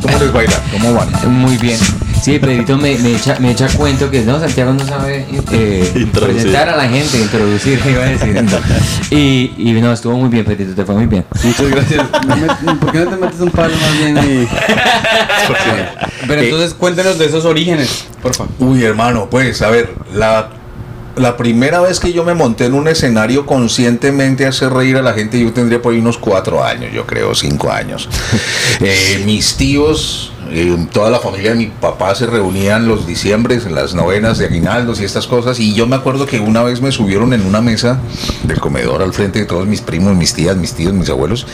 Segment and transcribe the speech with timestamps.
[0.00, 0.62] ¿Cómo les baila?
[0.72, 1.08] ¿Cómo van?
[1.28, 1.78] Muy bien.
[2.22, 6.68] Sí, Pedrito me, me, echa, me echa cuento que no, Santiago no sabe eh, presentar
[6.68, 8.44] a la gente, introducir, iba a decir.
[9.10, 11.24] Y, y no, estuvo muy bien, Pedrito, te fue muy bien.
[11.42, 12.06] Muchas gracias.
[12.80, 14.48] ¿Por qué no te metes un palo más bien y...
[16.26, 18.52] Pero entonces cuéntenos de esos orígenes, por favor.
[18.58, 20.48] Uy, hermano, pues, a ver, la,
[21.16, 25.02] la primera vez que yo me monté en un escenario conscientemente a hacer reír a
[25.02, 28.08] la gente, yo tendría por ahí unos cuatro años, yo creo, cinco años.
[28.78, 33.74] Eh, mis tíos, eh, toda la familia de mi papá se reunían los diciembres en
[33.74, 36.92] las novenas de aguinaldos y estas cosas, y yo me acuerdo que una vez me
[36.92, 37.98] subieron en una mesa
[38.42, 41.46] del comedor al frente de todos mis primos, mis tías, mis tíos, mis abuelos,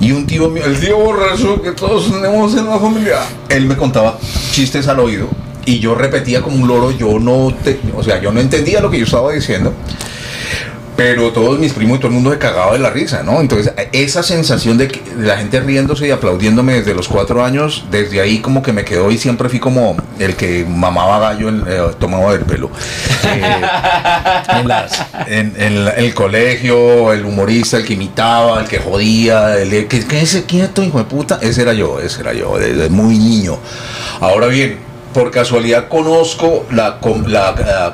[0.00, 3.76] y un tío mío, el tío borracho que todos tenemos en la familia, él me
[3.76, 4.18] contaba
[4.50, 5.28] chistes al oído
[5.66, 8.90] y yo repetía como un loro, yo no, te- o sea, yo no entendía lo
[8.90, 9.72] que yo estaba diciendo,
[10.96, 13.40] pero todos mis primos y todo el mundo se cagaba de la risa, ¿no?
[13.40, 18.20] Entonces, esa sensación de, que- la gente riéndose y aplaudiéndome desde los cuatro años, desde
[18.20, 22.30] ahí como que me quedó y siempre fui como el que mamaba gallo, eh, tomaba
[22.32, 22.70] del pelo.
[23.24, 23.42] Eh,
[24.60, 29.88] en, las- en- en el colegio, el humorista, el que imitaba, el que jodía, el
[29.88, 33.18] que, que ese quieto, hijo de puta, ese era yo, ese era yo, desde muy
[33.18, 33.58] niño.
[34.20, 34.78] Ahora bien,
[35.14, 36.98] por casualidad conozco la,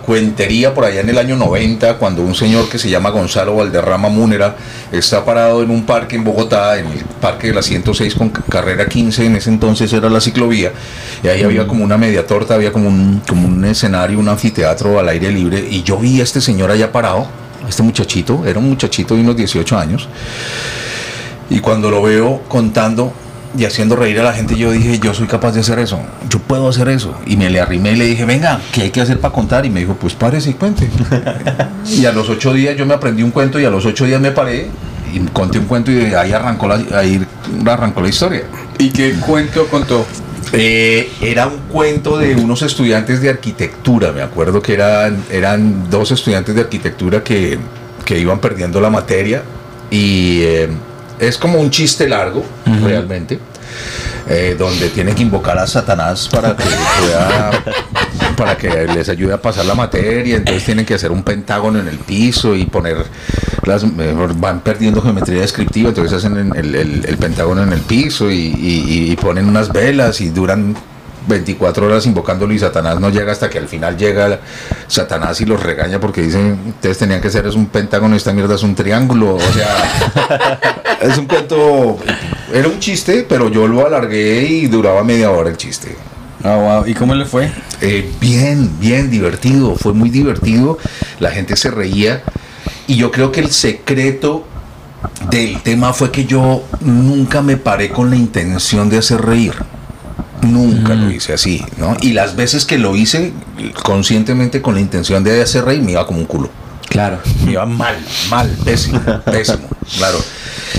[0.04, 4.08] cuentería por allá en el año 90, cuando un señor que se llama Gonzalo Valderrama
[4.08, 4.56] Múnera
[4.90, 8.42] está parado en un parque en Bogotá, en el parque de la 106 con ca-
[8.48, 10.72] carrera 15, en ese entonces era la ciclovía,
[11.22, 14.98] y ahí había como una media torta, había como un, como un escenario, un anfiteatro
[14.98, 17.26] al aire libre, y yo vi a este señor allá parado,
[17.64, 20.08] a este muchachito, era un muchachito de unos 18 años,
[21.50, 23.12] y cuando lo veo contando
[23.56, 26.38] y haciendo reír a la gente, yo dije, yo soy capaz de hacer eso, yo
[26.38, 27.14] puedo hacer eso.
[27.26, 29.66] Y me le arrimé y le dije, venga, ¿qué hay que hacer para contar?
[29.66, 30.88] Y me dijo, pues párese y cuente.
[31.86, 34.20] y a los ocho días yo me aprendí un cuento y a los ocho días
[34.20, 34.68] me paré
[35.12, 37.26] y conté un cuento y ahí arrancó la, ahí
[37.66, 38.42] arrancó la historia.
[38.78, 40.06] ¿Y qué cuento contó?
[40.52, 46.10] Eh, era un cuento de unos estudiantes de arquitectura, me acuerdo que eran, eran dos
[46.10, 47.58] estudiantes de arquitectura que,
[48.04, 49.42] que iban perdiendo la materia
[49.90, 50.68] y eh,
[51.20, 52.44] es como un chiste largo,
[52.84, 53.38] realmente,
[54.28, 57.50] eh, donde tienen que invocar a Satanás para que pueda
[58.36, 61.88] para que les ayude a pasar la materia, entonces tienen que hacer un pentágono en
[61.88, 63.04] el piso y poner
[63.66, 63.84] las
[64.40, 68.36] van perdiendo geometría descriptiva, entonces hacen en el, el- el pentágono en el piso y,
[68.38, 70.74] y- y ponen unas velas y duran
[71.28, 74.40] 24 horas invocándolo y Satanás no llega hasta que al final llega
[74.86, 78.54] Satanás y los regaña porque dicen, ustedes tenían que hacer es un pentágono, esta mierda
[78.54, 80.60] es un triángulo, o sea,
[81.00, 81.98] es un cuento,
[82.52, 85.96] era un chiste, pero yo lo alargué y duraba media hora el chiste.
[86.42, 86.86] Ah, wow.
[86.86, 87.50] ¿Y cómo le fue?
[87.82, 90.78] Eh, bien, bien divertido, fue muy divertido,
[91.18, 92.22] la gente se reía
[92.86, 94.44] y yo creo que el secreto
[95.30, 99.54] del tema fue que yo nunca me paré con la intención de hacer reír.
[100.42, 101.96] Nunca lo hice así, ¿no?
[102.00, 103.32] Y las veces que lo hice
[103.82, 106.50] conscientemente con la intención de hacer reír me iba como un culo.
[106.88, 107.20] Claro.
[107.44, 107.96] Me iba mal,
[108.30, 110.18] mal, pésimo, pésimo, claro.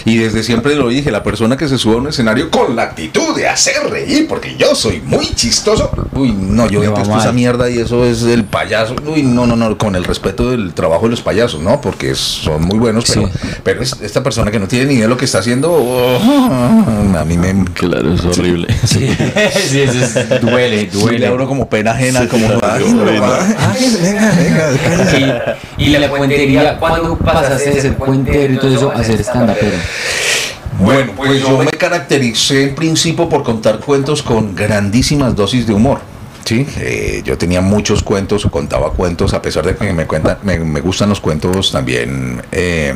[0.05, 2.83] Y desde siempre lo dije, la persona que se sube a un escenario con la
[2.83, 5.91] actitud de hacer reír, porque yo soy muy chistoso.
[6.13, 8.95] Uy, no, yo detesto esa mierda y eso es el payaso.
[9.05, 11.81] Uy, no, no, no, con el respeto del trabajo de los payasos, ¿no?
[11.81, 13.33] Porque son muy buenos, pero, Sí.
[13.63, 16.19] pero es- esta persona que no tiene ni idea de lo que está haciendo, oh,
[17.17, 17.65] a mí me...
[17.73, 18.67] Claro, es horrible.
[18.85, 19.07] Sí,
[19.69, 22.47] sí, eso es- duele, Duele a uno como pena ajena, como...
[22.61, 25.57] "Ay, no, ay, venga, venga, venga".
[25.77, 29.49] Y, y la puentería, ¿cuándo pasaste de ser puentero y todo eso a ser stand
[30.79, 35.99] Bueno, pues yo me caractericé en principio por contar cuentos con grandísimas dosis de humor.
[36.45, 40.57] Sí, Eh, yo tenía muchos cuentos, contaba cuentos, a pesar de que me, cuentan, me,
[40.59, 42.93] me gustan los cuentos también eh,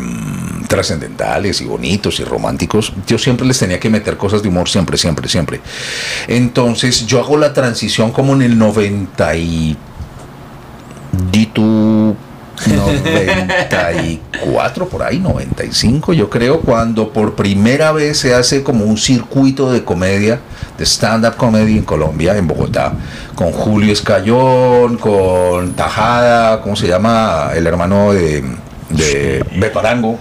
[0.68, 2.92] trascendentales y bonitos y románticos.
[3.08, 5.62] Yo siempre les tenía que meter cosas de humor, siempre, siempre, siempre.
[6.28, 9.78] Entonces yo hago la transición como en el 90 y...
[11.32, 12.16] di tú
[12.68, 19.72] 94 por ahí, 95 yo creo, cuando por primera vez se hace como un circuito
[19.72, 20.40] de comedia,
[20.78, 22.94] de stand-up comedy en Colombia, en Bogotá,
[23.36, 27.52] con Julio Escayón, con Tajada, ¿cómo se llama?
[27.56, 28.44] El hermano de,
[28.90, 30.18] de Beparango.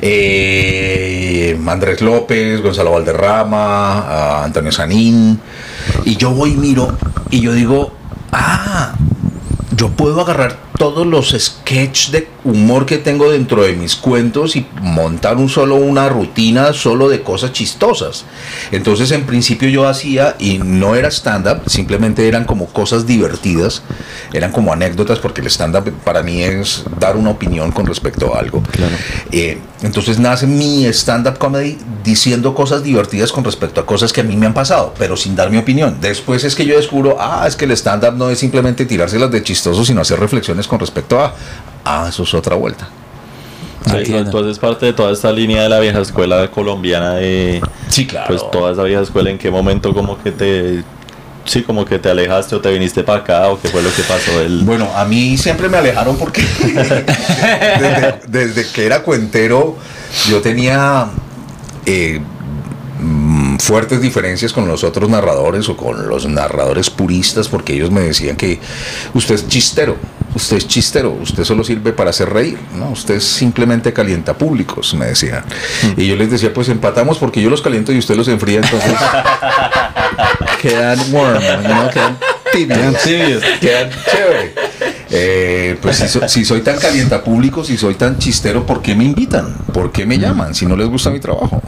[0.00, 5.40] Eh, Andrés López, Gonzalo Valderrama, Antonio Sanín,
[6.04, 6.96] y yo voy y miro
[7.30, 7.92] y yo digo,
[8.32, 8.94] ah,
[9.76, 14.66] yo puedo agarrar todos los sketches de humor que tengo dentro de mis cuentos y
[14.80, 18.24] montar un solo una rutina solo de cosas chistosas.
[18.70, 23.82] Entonces en principio yo hacía y no era stand up, simplemente eran como cosas divertidas,
[24.32, 28.34] eran como anécdotas porque el stand up para mí es dar una opinión con respecto
[28.34, 28.62] a algo.
[29.32, 34.22] Eh, entonces nace mi stand up comedy diciendo cosas divertidas con respecto a cosas que
[34.22, 35.98] a mí me han pasado, pero sin dar mi opinión.
[36.00, 39.42] Después es que yo descubro, ah, es que el stand-up no es simplemente tirárselas de
[39.42, 41.34] chistoso, sino hacer reflexiones con respecto a,
[41.84, 42.88] ah, eso es otra vuelta.
[44.04, 47.62] Sí, entonces parte de toda esta línea de la vieja escuela colombiana de...
[47.88, 48.26] Sí, claro.
[48.28, 50.84] Pues toda esa vieja escuela, ¿en qué momento como que te
[51.48, 54.02] sí, como que te alejaste o te viniste para acá o qué fue lo que
[54.02, 54.40] pasó?
[54.40, 54.64] El...
[54.64, 56.42] Bueno, a mí siempre me alejaron porque
[58.28, 59.76] desde, que era cuentero
[60.28, 61.06] yo tenía
[61.86, 62.20] eh,
[63.00, 68.02] mm, fuertes diferencias con los otros narradores o con los narradores puristas porque ellos me
[68.02, 68.60] decían que
[69.14, 69.96] usted es chistero,
[70.34, 72.90] usted es chistero, usted solo sirve para hacer reír, ¿no?
[72.90, 75.44] Usted simplemente calienta públicos, me decían.
[75.82, 76.00] Mm.
[76.00, 78.92] Y yo les decía, pues empatamos porque yo los caliento y usted los enfría, entonces
[80.60, 81.90] quedan warm, ¿no?
[81.90, 83.42] Quedan tibios.
[83.60, 84.54] Quedan chévere.
[85.10, 85.96] Eh, pues
[86.26, 89.54] si, soy tan calienta público, si soy tan chistero, ¿por qué me invitan?
[89.72, 91.62] ¿Por qué me llaman si no les gusta mi trabajo?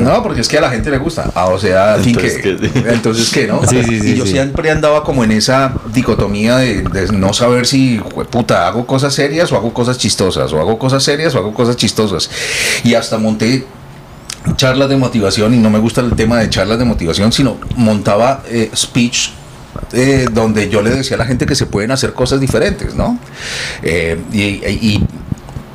[0.00, 1.30] No, porque es que a la gente le gusta.
[1.34, 3.60] Ah, o sea, entonces, que, entonces ¿qué, no?
[3.68, 8.68] Sí, sí, y yo siempre andaba como en esa dicotomía de, no saber si, puta,
[8.68, 12.30] hago cosas serias o hago cosas chistosas, o hago cosas serias o hago cosas chistosas.
[12.84, 13.66] Y hasta monté
[14.56, 18.42] charlas de motivación y no me gusta el tema de charlas de motivación, sino montaba
[18.48, 19.30] eh, speech
[19.92, 23.18] eh, donde yo le decía a la gente que se pueden hacer cosas diferentes, ¿no?
[23.82, 25.04] Eh, y,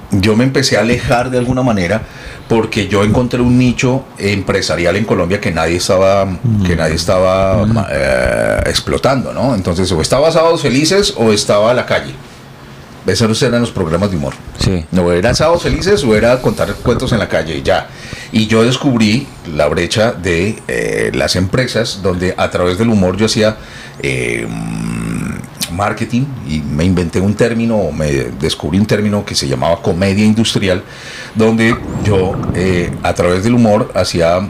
[0.10, 2.02] yo me empecé a alejar de alguna manera
[2.48, 6.26] porque yo encontré un nicho empresarial en Colombia que nadie estaba,
[6.66, 7.62] que nadie estaba
[8.66, 9.54] explotando, ¿no?
[9.54, 12.14] Entonces, o estaba Sábados Felices o estaba la calle.
[13.08, 14.34] Esos eran los programas de humor.
[14.60, 14.86] Sí.
[14.92, 17.88] No eran sábados felices o era contar cuentos en la calle y ya.
[18.32, 23.26] Y yo descubrí la brecha de eh, las empresas donde a través del humor yo
[23.26, 23.58] hacía
[24.00, 24.48] eh,
[25.72, 30.84] marketing y me inventé un término, me descubrí un término que se llamaba comedia industrial,
[31.36, 34.50] donde yo eh, a través del humor hacía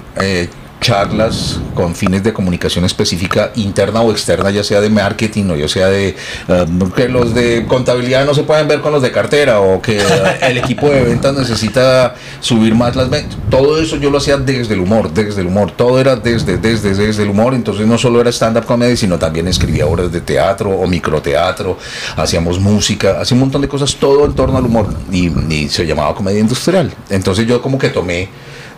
[0.80, 5.68] charlas con fines de comunicación específica interna o externa, ya sea de marketing o ya
[5.68, 6.16] sea de
[6.48, 10.00] um, que los de contabilidad no se pueden ver con los de cartera o que
[10.42, 13.38] el equipo de ventas necesita subir más las ventas.
[13.50, 16.94] Todo eso yo lo hacía desde el humor, desde el humor, todo era desde, desde,
[16.94, 20.70] desde el humor, entonces no solo era stand-up comedy, sino también escribía obras de teatro
[20.70, 21.78] o microteatro,
[22.16, 25.86] hacíamos música, hacía un montón de cosas, todo en torno al humor y, y se
[25.86, 26.94] llamaba comedia industrial.
[27.10, 28.30] Entonces yo como que tomé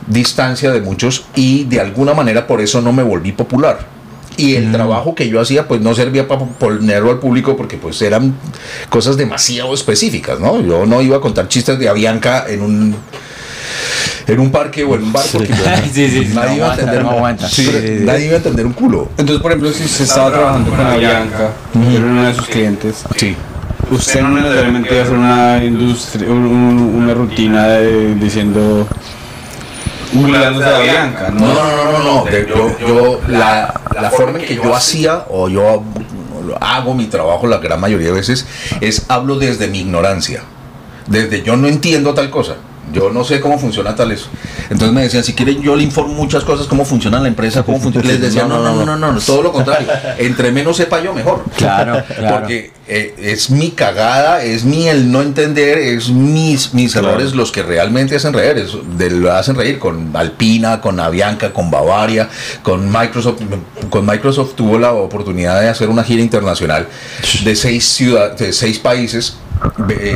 [0.08, 3.80] distancia de muchos y de alguna manera por eso no me volví popular.
[4.38, 4.72] Y el mm.
[4.72, 8.34] trabajo que yo hacía pues no servía para ponerlo al público porque pues eran
[8.90, 10.62] cosas demasiado específicas, ¿no?
[10.62, 12.96] Yo no iba a contar chistes de Avianca en un
[14.28, 18.66] en un parque o en un barco nadie iba a entender nadie iba a entender
[18.66, 19.10] un culo.
[19.18, 23.04] Entonces, por ejemplo, si se estaba trabajando con Avianca, era uno de sus clientes.
[23.18, 23.36] Sí
[23.92, 28.88] usted no necesariamente iba a hacer una industria, una rutina de, diciendo
[30.14, 31.40] un de Bianca, ¿no?
[31.40, 32.30] No, no, no, no.
[32.30, 35.84] Yo, yo, la, la forma en que yo hacía o yo
[36.60, 38.46] hago mi trabajo la gran mayoría de veces
[38.82, 40.44] es hablo desde mi ignorancia.
[41.08, 42.56] Desde yo no entiendo tal cosa.
[42.94, 44.28] Yo no sé cómo funciona tal eso.
[44.70, 47.80] Entonces me decían, si quieren yo le informo muchas cosas, cómo funciona la empresa, cómo
[47.80, 48.08] funciona.
[48.08, 49.88] Les decía, no, no, no, no, no, todo lo contrario.
[50.18, 51.44] Entre menos sepa yo, mejor.
[51.60, 57.36] Claro, Porque eh, es mi cagada, es mi el no entender, es mis, mis errores
[57.36, 58.58] los que realmente hacen reír.
[58.58, 62.30] Es, de, hacen reír con Alpina, con Avianca, con Bavaria,
[62.64, 63.42] con Microsoft.
[63.90, 66.88] Con Microsoft tuvo la oportunidad de hacer una gira internacional
[67.44, 69.36] de seis ciudades, de seis países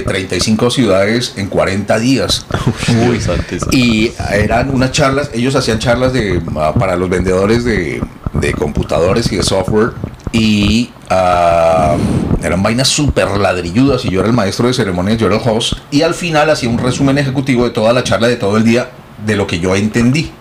[0.05, 2.45] 35 ciudades en 40 días.
[3.71, 8.01] y eran unas charlas, ellos hacían charlas de, ah, para los vendedores de,
[8.57, 9.93] computadores y de software
[10.33, 11.95] y ah,
[12.43, 15.75] eran vainas súper ladrilludas y yo era el maestro de ceremonias, yo era el host
[15.91, 18.89] y al final hacía un resumen ejecutivo de toda la charla de todo el día
[19.25, 20.32] de lo que yo entendí.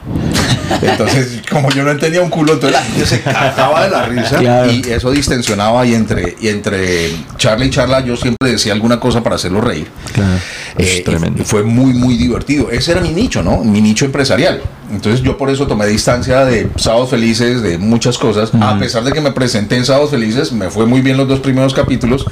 [0.80, 4.42] Entonces, como yo no entendía un culo, entonces la gente se cagaba de la risa
[4.42, 9.22] y eso distensionaba y entre, y entre charla y charla yo siempre decía alguna cosa
[9.22, 9.88] para hacerlo reír.
[10.12, 10.38] Claro.
[10.78, 11.04] Eh,
[11.38, 12.70] y fue muy, muy divertido.
[12.70, 13.58] Ese era mi nicho, ¿no?
[13.58, 14.62] Mi nicho empresarial.
[14.90, 18.50] Entonces yo por eso tomé distancia de Sábados Felices, de muchas cosas.
[18.60, 21.40] A pesar de que me presenté en Sábados Felices, me fue muy bien los dos
[21.40, 22.26] primeros capítulos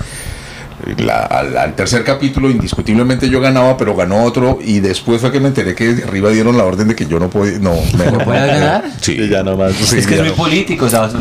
[1.10, 5.74] al, tercer capítulo indiscutiblemente yo ganaba, pero ganó otro y después fue que me enteré
[5.74, 8.84] que de arriba dieron la orden de que yo no podía, no, ¿No ganar?
[9.00, 9.92] Sí, ya nomás.
[9.92, 11.14] es que es muy político, ¿sabes?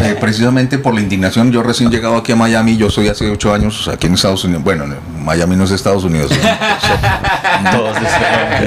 [0.00, 3.52] Eh, precisamente por la indignación, yo recién llegado aquí a Miami, yo soy hace ocho
[3.52, 4.86] años aquí en Estados Unidos, bueno,
[5.20, 6.30] Miami no es Estados Unidos.
[7.72, 7.96] Todos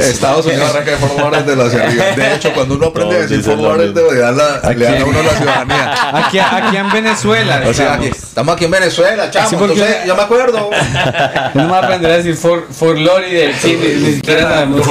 [0.06, 2.06] Estados Unidos arranca de Fort Lauderdale hacia arriba.
[2.16, 5.94] De hecho, cuando uno aprende a decir Lauderdale, le dan, la, a uno la ciudadanía.
[6.26, 7.62] Aquí, aquí en Venezuela.
[7.68, 8.56] O sea, aquí- estamos.
[8.56, 9.50] aquí en Venezuela, chamo.
[9.50, 10.70] Sí, porque- entonces, yo me acuerdo.
[11.54, 13.54] Uno va a aprender a decir for, for Lauderdale.
[13.60, 14.86] Sí, ni, ni siquiera sabemos.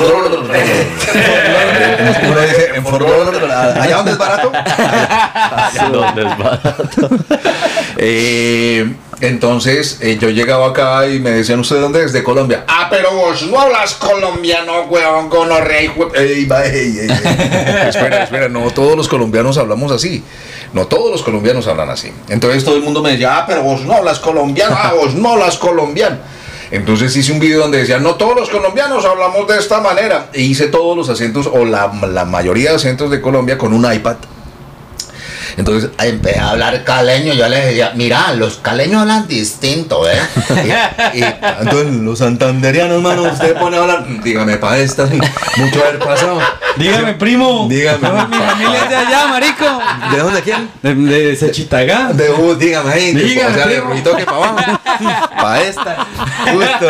[2.24, 4.52] Uno dice, en Fort Lauderdale, allá donde es barato.
[5.92, 6.76] ¿Dónde es barato?
[8.04, 12.12] Eh, entonces eh, yo llegaba acá y me decían, ¿usted de dónde es?
[12.12, 12.64] De Colombia.
[12.68, 17.08] Ah, pero vos no hablas colombiano, weón, gonorrea, hijo de- Ey, va, ey, ey, ey.
[17.88, 20.22] espera, espera, no todos los colombianos hablamos así.
[20.72, 22.12] No todos los colombianos hablan así.
[22.28, 25.32] Entonces todo el mundo me decía, ah, pero vos no hablas colombiano, ah, vos no
[25.32, 26.18] hablas colombiano.
[26.70, 30.30] Entonces hice un video donde decía, no todos los colombianos hablamos de esta manera.
[30.32, 33.92] E hice todos los acentos, o la, la mayoría de acentos de Colombia con un
[33.92, 34.16] iPad.
[35.56, 40.16] Entonces empecé a hablar caleño, yo les decía, mira, los caleños hablan distinto, ¿eh?
[41.14, 41.24] Y, y
[41.60, 45.06] entonces los santanderianos, hermano, usted pone a hablar, dígame, para esta,
[45.56, 46.40] mucho haber pasado.
[46.76, 47.66] Dígame, primo.
[47.68, 47.98] Dígame.
[48.08, 49.82] No, mi familia es de allá, marico.
[50.10, 50.70] ¿De dónde quién?
[50.82, 52.12] De, de Sechitagá.
[52.14, 53.90] De uh, dígame ahí, de- Dígame, o sea, de primo.
[53.90, 54.56] ruido que para abajo.
[55.36, 56.06] Para esta,
[56.52, 56.88] justo.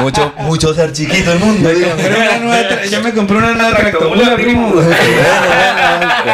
[0.00, 2.02] Mucho, mucho ser chiquito el mundo, dígame.
[2.02, 4.72] Pero una nueva yo me compré una nueva tractomula, primo.
[4.72, 4.84] Con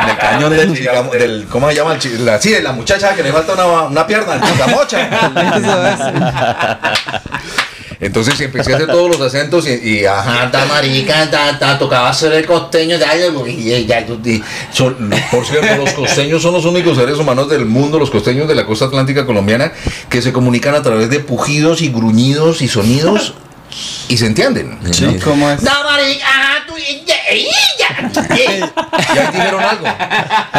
[0.08, 1.94] el cañón del, chica- del ¿cómo se llama?
[2.02, 4.36] El la, sí, la muchacha que le falta una, una pierna.
[5.56, 5.98] Eso es.
[8.00, 12.10] Entonces empecé a hacer todos los acentos y, y ajá, ta marica, ta, ta, tocaba
[12.10, 16.96] hacer el costeño, ya, y, ya, y- son- por cierto, los costeños son los únicos
[16.98, 19.72] seres humanos del mundo, los costeños de la costa atlántica colombiana,
[20.10, 23.34] que se comunican a través de pujidos y gruñidos y sonidos
[24.08, 24.78] y se entienden.
[24.92, 25.62] Sí, ¿cómo es?
[25.62, 27.04] Ta marica, ajá, tú, y-
[27.78, 28.58] ya, y- ya, y-
[29.14, 29.86] y ahí dijeron algo.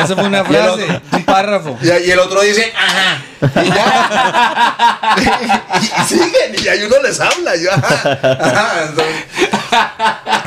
[0.03, 1.77] Eso fue una Y el frase, otro- un párrafo.
[1.81, 3.21] Y, y el otro dice, ajá.
[3.63, 5.15] Y ya.
[5.81, 7.55] y, y siguen, y ahí uno les habla.
[7.55, 8.85] y ajá, ajá.
[8.89, 9.15] Entonces,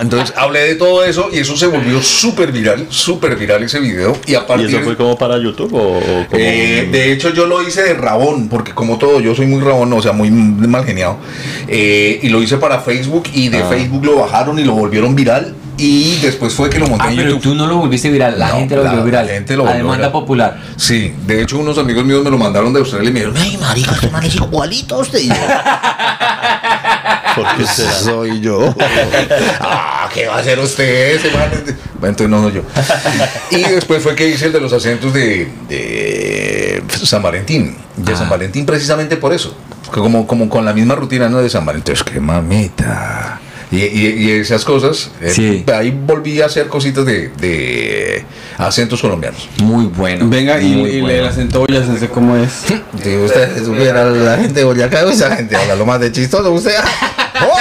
[0.01, 4.17] entonces, hablé de todo eso y eso se volvió súper viral, súper viral ese video.
[4.27, 7.31] Y a ¿Y partir eso fue como para YouTube o, o como eh, de hecho,
[7.31, 10.31] yo lo hice de rabón, porque como todo, yo soy muy rabón, o sea, muy
[10.31, 11.19] mal geniado.
[11.69, 13.67] Eh, y lo hice para Facebook y de Ah.
[13.69, 15.55] Facebook lo bajaron y lo volvieron viral.
[15.79, 17.43] Y después fue que lo monté Ah, en pero YouTube.
[17.43, 19.27] tú no lo volviste viral, la No, gente lo volvió viral.
[19.27, 20.13] la gente lo a volvió demanda viral.
[20.13, 20.61] popular.
[20.77, 23.57] Sí, de hecho unos amigos míos me lo mandaron de Australia y me dijeron, ay
[23.59, 25.21] marica, este man es igualito a usted.
[25.21, 25.35] Y yo,
[27.37, 27.93] ¿Por qué será?
[27.93, 28.75] soy yo.
[29.61, 31.49] ah, ¿qué va a hacer usted ese man?
[32.01, 32.63] Bueno, entonces no soy yo.
[33.57, 37.77] Y después fue que hice el de los acentos de, de San Valentín.
[37.97, 38.31] De San Ah.
[38.31, 39.57] Valentín precisamente por eso.
[39.93, 41.39] Como, como con la misma rutina ¿no?
[41.39, 41.95] de San Valentín.
[41.95, 43.41] Es que mamita.
[43.71, 45.11] Y, y- y esas cosas.
[45.21, 45.65] eh, Sí.
[45.75, 48.25] ahí volví a hacer cositas de, de
[48.57, 49.47] acentos colombianos.
[49.63, 50.27] Muy bueno.
[50.29, 51.17] Venga, y, muy y bueno.
[51.17, 51.37] le las
[52.01, 52.51] sé cómo es.
[53.03, 56.51] Si usted supiera la gente de Boyacá, esa gente habla lo más de chistoso.
[56.53, 56.75] Usted.
[57.47, 57.57] ¡Oh!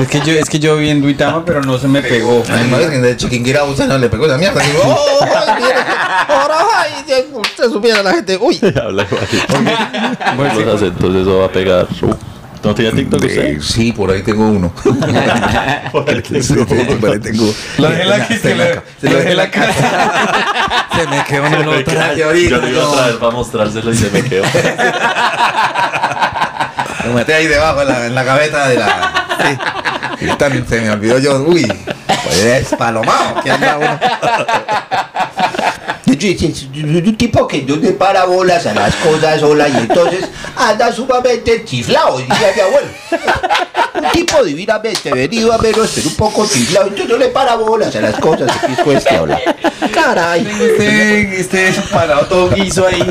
[0.00, 2.44] Es que yo, es que yo vi en Duitama, pero no se me pegó.
[2.48, 4.62] Ay, madre, que de Chiquinquirá usted no le pegó esa mierda.
[4.62, 5.18] Digo, ¡Oh!
[7.40, 8.38] usted supiera la gente.
[8.40, 8.60] Uy.
[8.62, 10.64] Habla igualito.
[10.64, 11.88] Los acentos, eso va a pegar.
[12.64, 13.44] ¿No tiene TikTok usted?
[13.44, 14.72] Eh, sí, por ahí tengo uno.
[15.92, 16.54] Por ahí Sí,
[17.00, 17.54] por ahí tengo.
[17.78, 20.12] Lo dejé la, Se me ca- se lo dejé la casa.
[20.98, 21.84] Se me quedó en otro.
[21.84, 22.34] quedó.
[22.34, 24.42] Yo lo iba a traer para mostrárselo y se me quedó.
[27.06, 29.26] Lo metí ahí debajo en la, en la gaveta de la.
[30.18, 30.26] Sí.
[30.26, 31.42] Y también se me olvidó yo.
[31.44, 31.64] Uy,
[32.24, 33.40] pues es palomado.
[33.42, 33.98] que anda uno.
[36.18, 39.68] Yo- yo- yo- yo- Un tipo que no le para bolas a las cosas sola
[39.68, 40.24] y entonces
[40.56, 42.88] anda sumamente chiflado, diría mi abuelo.
[43.94, 47.94] Un tipo divinamente venido a menos, pero un poco chiflado, entonces no le para bolas
[47.96, 48.50] a las cosas.
[48.64, 49.40] ¿Qué es pues que habla?
[49.92, 50.46] Caray.
[50.60, 53.02] Este, este parado todo guiso ahí.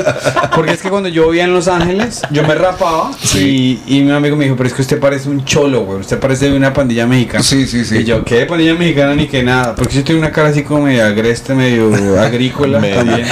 [0.54, 4.12] Porque es que cuando yo vivía en Los Ángeles, yo me rapaba y, y mi
[4.12, 6.00] amigo me dijo, pero es que usted parece un cholo, güey.
[6.00, 7.42] Usted parece de una pandilla mexicana.
[7.44, 7.98] Sí, sí, sí.
[7.98, 9.74] Y yo, ¿qué de pandilla mexicana ni que nada?
[9.74, 12.97] Porque yo tengo una cara así como medio agreste, medio agrícola Medio.
[12.98, 13.26] También.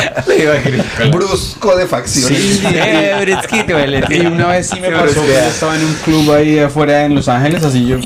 [1.13, 2.39] Brusco de facciones.
[2.39, 3.75] Sí, sí, Eh, Brisquito,
[4.15, 7.15] Y una vez sí me pasó que yo estaba en un club ahí afuera en
[7.15, 7.99] Los Ángeles, así yo,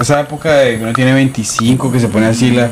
[0.00, 2.68] esa época de que uno tiene 25, que se pone así la,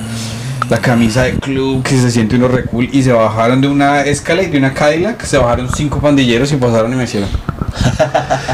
[0.69, 4.49] la camisa de club, que se siente uno recul, y se bajaron de una Escalade,
[4.49, 7.29] de una Cadillac, se bajaron cinco pandilleros y pasaron y me hicieron.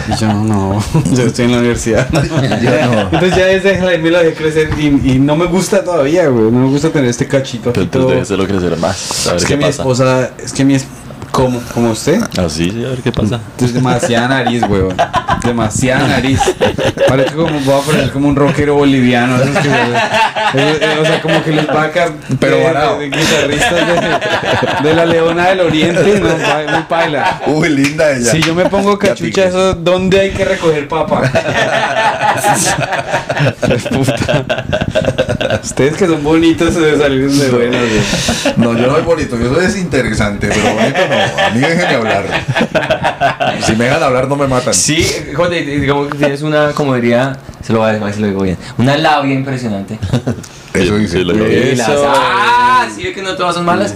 [0.08, 2.06] Y yo, no, yo estoy en la universidad.
[2.12, 6.50] Entonces ya desde ahí me la dejé crecer y, y no me gusta todavía, güey,
[6.50, 8.08] no me gusta tener este cachito Pero aquí entonces todo.
[8.10, 9.26] debe hacerlo crecer más.
[9.26, 10.86] A ver Es qué que mi esposa, es que mi es-
[11.40, 11.60] ¿Cómo?
[11.72, 12.20] ¿Como usted?
[12.38, 13.40] Así, sí, a ver qué pasa.
[13.58, 14.94] Es demasiada nariz, weón.
[15.42, 16.38] Demasiada nariz.
[17.08, 19.36] Parece como, voy a poner como un rockero boliviano.
[19.42, 22.10] esos que- eh, eh, o sea, como que los vacas.
[22.38, 22.98] Pero de, varado.
[22.98, 23.72] de- de guitarristas
[24.82, 26.28] de, de la Leona del Oriente, no,
[26.72, 27.40] muy paila.
[27.46, 28.30] Uy, linda ella.
[28.32, 31.22] Si yo me pongo cachucha, eso, ¿dónde hay que recoger papa?
[33.90, 34.44] Puta.
[35.62, 37.80] Ustedes que son bonitos se salieron de buenos.
[37.80, 38.54] güey.
[38.56, 41.29] No, yo no soy bonito, yo soy desinteresante, pero bonito no.
[41.38, 42.24] A mí déjenme hablar.
[43.62, 44.74] Si me dejan hablar, no me matan.
[44.74, 48.26] Sí, Jote, digamos que tienes una, como diría, se lo voy a decir, a lo
[48.26, 49.98] digo bien, una labia impresionante.
[50.74, 51.18] Eso Sí, dice.
[51.18, 52.12] sí, las- Eso.
[52.14, 53.94] ah, sí, ve que no todas son malas.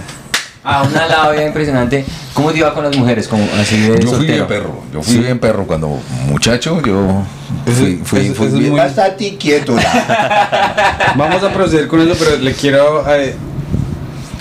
[0.67, 2.03] Ah, una labia impresionante.
[2.33, 3.27] ¿Cómo te iba con las mujeres?
[3.27, 7.23] Como así de Yo fui bien perro, yo fui bien perro cuando muchacho, yo
[7.65, 9.75] fui, fui, eso- fui eso bien- muy- Bastante inquieto.
[9.75, 13.35] la- Vamos a proceder con eso, pero le quiero eh,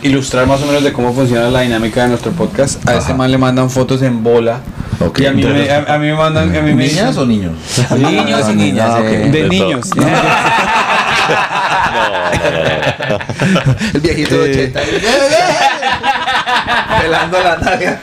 [0.04, 2.86] ilustrar más o menos de cómo funciona la dinámica de nuestro podcast.
[2.88, 4.60] A este man le mandan fotos en bola.
[5.00, 5.20] Ok.
[5.20, 6.54] Y a mí, me, a, a mí me mandan.
[6.56, 7.52] A mí me ¿Niñas o niños?
[7.96, 8.90] Niños y Ah, niñas.
[8.90, 9.28] ah, eh.
[9.30, 9.90] De De niños.
[9.90, 10.06] todo.
[13.94, 14.80] El viejito de 80.
[17.00, 18.00] Pelando la nalga.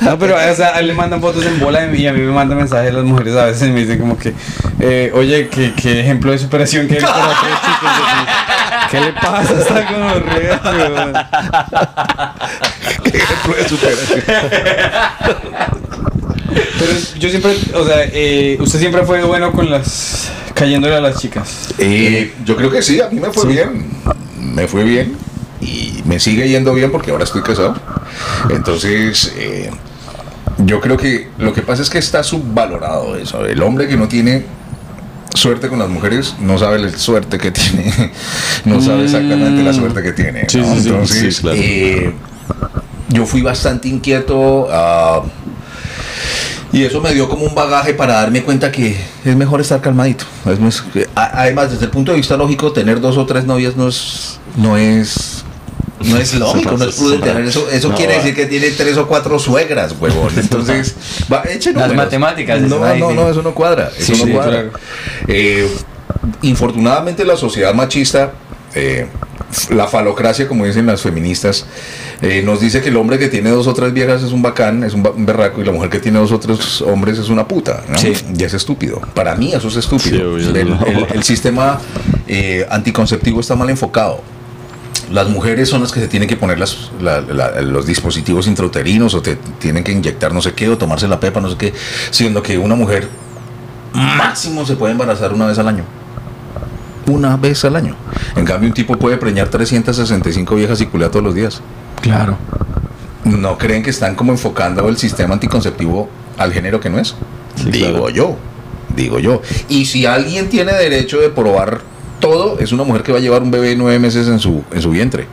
[0.00, 2.32] No, pero o sea, a él le mandan fotos en bola y a mí me
[2.32, 4.32] mandan mensajes las mujeres a veces y me dicen como que,
[4.80, 7.90] eh, oye, ¿qué, qué ejemplo de superación que eres para tres chicos.
[7.90, 8.02] así.
[8.90, 9.60] ¿Qué le pasa?
[9.60, 11.12] Está como re, weón.
[13.04, 14.22] Qué ejemplo de superación.
[16.78, 21.20] Pero yo siempre, o sea, eh, usted siempre fue bueno con las, cayéndole a las
[21.20, 21.74] chicas.
[21.78, 23.90] Eh, yo creo que sí, a mí me fue bien.
[24.40, 25.16] Me fue bien.
[25.60, 27.76] Y me sigue yendo bien porque ahora estoy casado.
[28.50, 29.70] Entonces, eh,
[30.58, 33.44] yo creo que lo que pasa es que está subvalorado eso.
[33.44, 34.44] El hombre que no tiene
[35.38, 37.92] suerte con las mujeres no sabe la suerte que tiene.
[38.64, 40.42] No sabe exactamente la suerte que tiene.
[40.42, 40.48] ¿no?
[40.48, 40.88] sí, sí.
[40.88, 41.58] Entonces, Sí, claro.
[41.60, 42.12] eh,
[43.08, 44.68] yo fui bastante inquieto.
[44.70, 45.22] ah,
[46.70, 50.24] y eso me dio como un bagaje para darme cuenta que es mejor estar calmadito.
[50.44, 50.82] Es
[51.14, 54.76] además, desde el punto de vista lógico, tener dos o tres novias no es, no
[54.76, 55.44] es,
[56.04, 57.30] no es lógico, no es prudente.
[57.48, 60.32] Eso, eso No, quiere decir que tiene tres o cuatro suegras, huevón.
[60.36, 60.94] Entonces,
[61.32, 61.96] va, eche Las números.
[61.96, 63.90] matemáticas, eso No, no, no, eso no cuadra.
[63.96, 64.50] Eso Sí, no sí, cuadra.
[64.62, 64.70] claro.
[65.28, 65.68] Eh,
[66.42, 68.32] infortunadamente, la sociedad machista.
[68.74, 69.06] eh,
[69.70, 71.64] la falocracia, como dicen las feministas,
[72.20, 74.84] eh, nos dice que el hombre que tiene dos o tres viejas es un bacán,
[74.84, 77.30] es un, ba- un berraco, y la mujer que tiene dos o tres hombres es
[77.30, 77.82] una puta.
[77.88, 77.96] ¿no?
[77.98, 78.12] Sí.
[78.38, 79.00] Y es estúpido.
[79.14, 80.18] Para mí eso es estúpido.
[80.38, 80.84] Sí, obvio, el, no.
[80.86, 81.80] el- el sistema
[82.26, 84.20] eh, anticonceptivo está mal enfocado.
[85.10, 89.14] Las mujeres son las que se tienen que poner las- la- la- los dispositivos intrauterinos
[89.14, 91.72] o te tienen que inyectar no sé qué o tomarse la pepa, no sé qué,
[92.10, 93.08] siendo que una mujer
[93.94, 95.84] máximo se puede embarazar una vez al año.
[97.06, 97.94] Una vez al año.
[98.36, 101.62] En cambio, un tipo puede preñar 365 viejas y culea todos los días.
[102.02, 102.36] Claro.
[103.24, 107.14] ¿No creen que están como enfocando el sistema anticonceptivo al género que no es?
[107.56, 108.08] Sí, digo claro.
[108.10, 108.36] yo,
[108.94, 109.40] digo yo.
[109.70, 111.80] Y si alguien tiene derecho de probar
[112.20, 114.80] todo, es una mujer que va a llevar un bebé nueve meses en su, en
[114.82, 115.26] su vientre.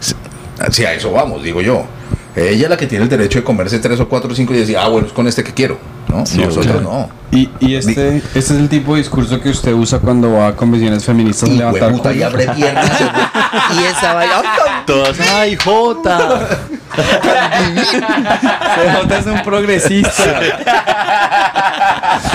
[0.00, 1.84] Si- a eso vamos, digo yo.
[2.36, 4.58] Ella es la que tiene el derecho de comerse tres o cuatro o cinco y
[4.58, 5.78] decir, ah, bueno, es con este que quiero.
[6.08, 6.24] ¿no?
[6.26, 7.08] Sí, Nosotros no.
[7.32, 10.56] Y, y este, este es el tipo de discurso que usted usa cuando va a
[10.56, 12.90] convenciones feministas Y levantar hueputa, y abre piernas.
[13.00, 14.42] y esa vaina.
[14.86, 16.48] Todas, ¡ay, Jota!
[16.94, 20.40] CJ es un progresista.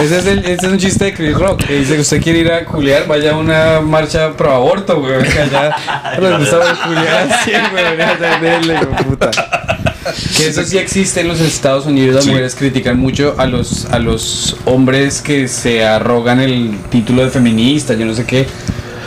[0.01, 1.63] ese, es el, ese es un chiste de Chris Rock.
[1.65, 5.23] Que dice que usted quiere ir a culiar, vaya a una marcha pro aborto, güey.
[5.23, 5.75] Que allá
[6.19, 7.85] les gusta culiar así, güey.
[7.85, 9.31] Allá denle, puta.
[10.37, 12.15] Que eso sí existe en los Estados Unidos.
[12.15, 12.29] Las Sí.
[12.29, 17.93] mujeres critican mucho a los, a los hombres que se arrogan el título de feminista,
[17.95, 18.47] yo no sé qué.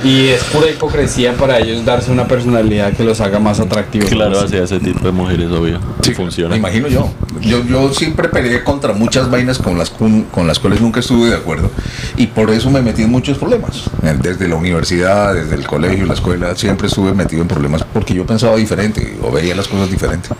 [0.05, 4.09] Y es pura hipocresía para ellos darse una personalidad que los haga más atractivos.
[4.09, 5.81] Claro, hacia ese tipo de mujeres, obvio.
[6.03, 6.51] Sí, funciona.
[6.51, 7.11] Me imagino yo.
[7.41, 7.65] yo.
[7.65, 11.37] Yo siempre peleé contra muchas vainas con las, con, con las cuales nunca estuve de
[11.37, 11.71] acuerdo.
[12.17, 13.85] Y por eso me metí en muchos problemas.
[14.23, 18.25] Desde la universidad, desde el colegio, la escuela, siempre estuve metido en problemas porque yo
[18.25, 20.31] pensaba diferente o veía las cosas diferentes.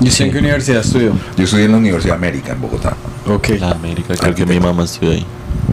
[0.00, 1.12] ¿Y usted en qué universidad estudió?
[1.36, 2.96] Yo estudié en la Universidad América, en Bogotá.
[3.26, 3.50] Ok.
[3.60, 5.26] La América, creo que mi mamá estudió ahí.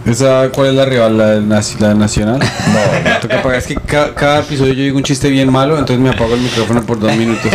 [0.06, 1.18] ¿Esa, ¿Cuál es la rival?
[1.18, 1.36] ¿La,
[1.80, 2.40] la nacional?
[2.70, 3.60] No, toca apagar.
[3.60, 6.42] Es que ca- cada episodio yo digo un chiste bien malo, entonces me apago el
[6.42, 7.52] micrófono por dos minutos.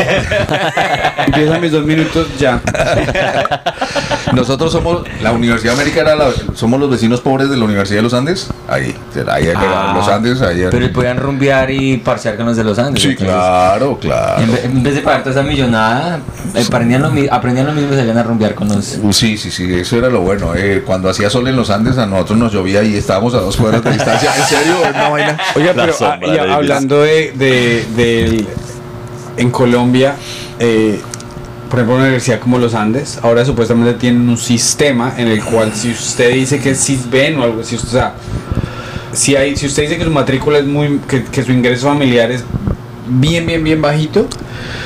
[1.27, 2.61] Empiezan mis dos minutos ya.
[4.35, 8.03] Nosotros somos, la Universidad América era la- somos los vecinos pobres de la Universidad de
[8.03, 8.49] los Andes.
[8.68, 8.94] Ahí,
[9.31, 10.64] ahí, Ah, los Andes, ahí.
[10.70, 13.03] Pero podían rumbear y parciar con los de los Andes.
[13.03, 14.42] sí, entonces, claro, claro.
[14.42, 16.20] En, ve- en vez de pagar toda esa millonada,
[16.55, 18.99] eh, aprendían, lo, aprendían lo mismo y salían a rumbear con los.
[19.03, 20.55] Uh, Sí, sí, sí, eso era lo bueno.
[20.55, 23.57] eh, cuando hacía sol en los Andes, a nosotros nos llovía y estábamos a dos
[23.57, 24.31] cuadras de distancia.
[24.37, 24.75] ¿En serio?
[24.90, 25.38] Una vaina.
[25.57, 28.47] Oiga, La pero sombra ah, de hablando de, de,
[29.37, 30.14] en Colombia,
[30.59, 31.01] eh,
[31.68, 35.72] por ejemplo, una universidad como los Andes, ahora supuestamente tienen un sistema en el cual
[35.74, 38.14] si usted dice que es CISBEN o algo así, o sea,
[39.12, 42.31] si, hay, si usted dice que su matrícula es muy, que, que su ingreso familiar
[42.31, 42.44] es
[43.09, 44.27] bien, bien, bien bajito,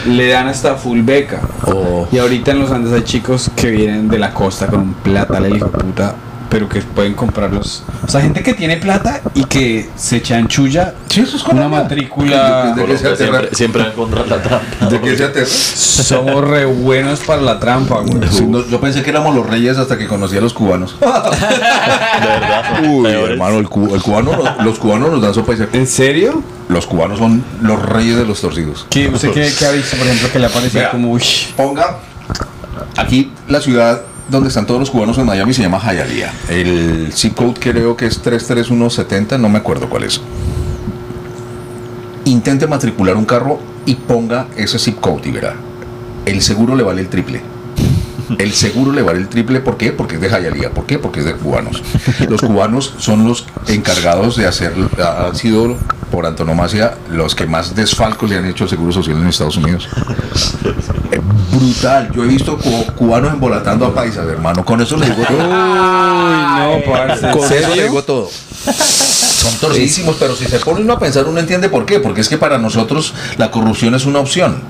[0.06, 1.40] le dan hasta full beca.
[1.66, 2.06] Oh.
[2.10, 5.38] Y ahorita en los Andes hay chicos que vienen de la costa con un plata,
[5.38, 6.14] el hijo puta,
[6.50, 7.82] pero que pueden comprarlos.
[8.06, 12.72] O sea, gente que tiene plata y que se chanchulla Sí, eso es una matrícula.
[12.74, 14.86] ¿De qué se siempre, siempre va a encontrar la trampa.
[14.88, 15.46] ¿De qué se aterra?
[15.46, 18.20] Somos re buenos para la trampa, güey.
[18.30, 20.96] Sí, no, yo pensé que éramos los reyes hasta que conocí a los cubanos.
[21.00, 22.62] De verdad.
[22.84, 23.30] Uy, peores.
[23.32, 25.76] hermano, el, cu- el cubano, no- los cubanos nos dan sopa y seco.
[25.76, 26.42] ¿En serio?
[26.68, 28.86] Los cubanos son los reyes de los torcidos.
[28.90, 31.22] ¿Qué, ¿Usted qué, qué ha visto, por ejemplo, que le ha parecido como, uy,
[31.56, 31.96] Ponga
[32.96, 36.32] aquí la ciudad donde están todos los cubanos en Miami se llama Hialeah.
[36.48, 40.20] El zip code creo que es 33170, no me acuerdo cuál es.
[42.24, 45.54] Intente matricular un carro y ponga ese zip code y verá.
[46.26, 47.40] El seguro le vale el triple.
[48.38, 49.92] El seguro le vale el triple, ¿por qué?
[49.92, 50.70] Porque es de Hialeah.
[50.70, 50.98] ¿Por qué?
[50.98, 51.82] Porque es de cubanos.
[52.28, 55.76] Los cubanos son los encargados de hacer, han sido
[56.10, 59.88] por antonomasia los que más desfalcos le han hecho al Seguro Social en Estados Unidos.
[61.52, 62.10] Brutal.
[62.14, 64.64] Yo he visto cu- cubanos embolatando a paisas, hermano.
[64.64, 65.38] Con eso le digo todo.
[65.38, 67.26] Uy, no, parce.
[67.26, 68.28] ¿en Con eso le digo todo.
[68.28, 72.00] Son torcidísimos, pero si se pone uno a pensar, uno entiende por qué.
[72.00, 74.60] Porque es que para nosotros la corrupción es una opción.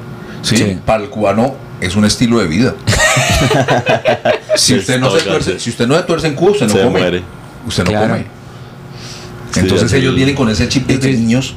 [0.42, 0.56] ¿sí?
[0.56, 0.78] Sí.
[0.84, 2.74] Para el cubano es un estilo de vida.
[4.56, 5.58] si, usted no se tuerce, sí.
[5.60, 6.90] si usted no se tuerce en Cuba, usted no Se come.
[7.00, 7.22] muere.
[7.66, 8.08] Usted no Claro.
[8.14, 8.26] come.
[9.52, 9.98] Sí, Entonces sé.
[9.98, 11.54] ellos vienen con ese chip desde niños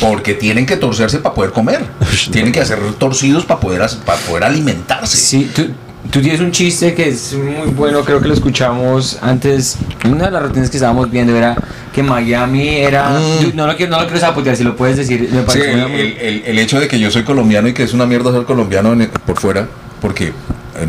[0.00, 1.84] porque tienen que torcerse para poder comer.
[2.32, 5.16] tienen que hacer torcidos para poder, para poder alimentarse.
[5.16, 5.66] Sí, tú,
[6.10, 9.76] tú tienes un chiste que es muy bueno, creo que lo escuchamos antes.
[10.08, 11.56] Una de las rutinas que estábamos viendo era
[11.92, 13.10] que Miami era.
[13.10, 13.42] Mm.
[13.42, 15.28] Yo No, lo quiero, no lo quiero sabotear, si lo puedes decir.
[15.30, 17.82] Me Sí, el, muy- el- el- el hecho de que yo soy colombiano y que
[17.84, 19.68] es una mierda ser colombiano en- por fuera,
[20.00, 20.32] porque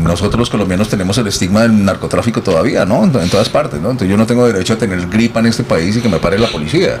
[0.00, 3.04] nosotros los colombianos tenemos el estigma del narcotráfico todavía, ¿no?
[3.04, 3.90] En, todas partes, ¿no?
[3.90, 6.38] Entonces yo no tengo derecho a tener gripa en este país y que me pare
[6.38, 6.98] la policía.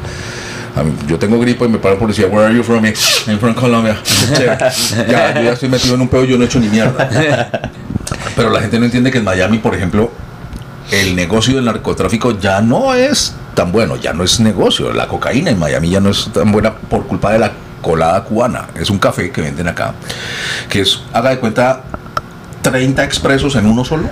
[1.06, 2.26] Yo tengo gripa y me para la policía.
[2.26, 2.84] Where are you from?
[2.84, 3.96] I'm from Colombia.
[5.08, 7.08] Ya, yo ya estoy metido en un pedo, yo no he hecho ni mierda.
[8.36, 10.10] Pero la gente no entiende que en Miami, por ejemplo,
[10.90, 14.92] el negocio del narcotráfico ya no es tan bueno, ya no es negocio.
[14.92, 18.68] La cocaína en Miami ya no es tan buena por culpa de la colada cubana.
[18.78, 19.94] Es un café que venden acá,
[20.68, 21.82] que es, haga de cuenta,
[22.62, 24.08] 30 expresos en uno solo.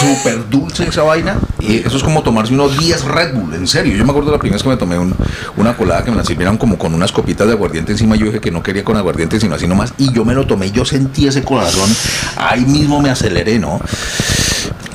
[0.00, 1.36] Súper dulce esa vaina.
[1.60, 3.96] Y eso es como tomarse unos 10 Red Bull, en serio.
[3.96, 5.14] Yo me acuerdo la primera vez que me tomé un-
[5.56, 8.16] una colada que me la sirvieron como con unas copitas de aguardiente encima.
[8.16, 9.92] Yo dije que no quería con aguardiente, sino así nomás.
[9.98, 11.88] Y yo me lo tomé, yo sentí ese corazón.
[12.36, 13.80] Ahí mismo me aceleré, ¿no?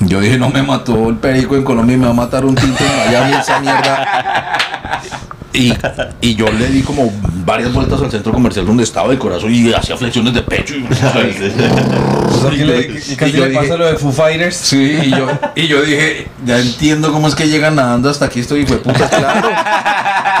[0.00, 2.54] Yo dije, no me mató el perico en Colombia y me va a matar un
[2.54, 4.58] tinto en Miami, esa mierda.
[5.52, 5.72] Y,
[6.20, 7.12] y yo le di como
[7.44, 10.74] varias vueltas al centro comercial donde estaba el corazón y hacía flexiones de pecho.
[10.76, 10.84] Y,
[12.30, 14.56] O sea, que le- y casi le pasa lo de Foo Fighters.
[14.56, 18.40] Sí, y yo, y yo dije, ya entiendo cómo es que llegan nadando hasta aquí,
[18.40, 19.50] estoy hijo de puta, claro.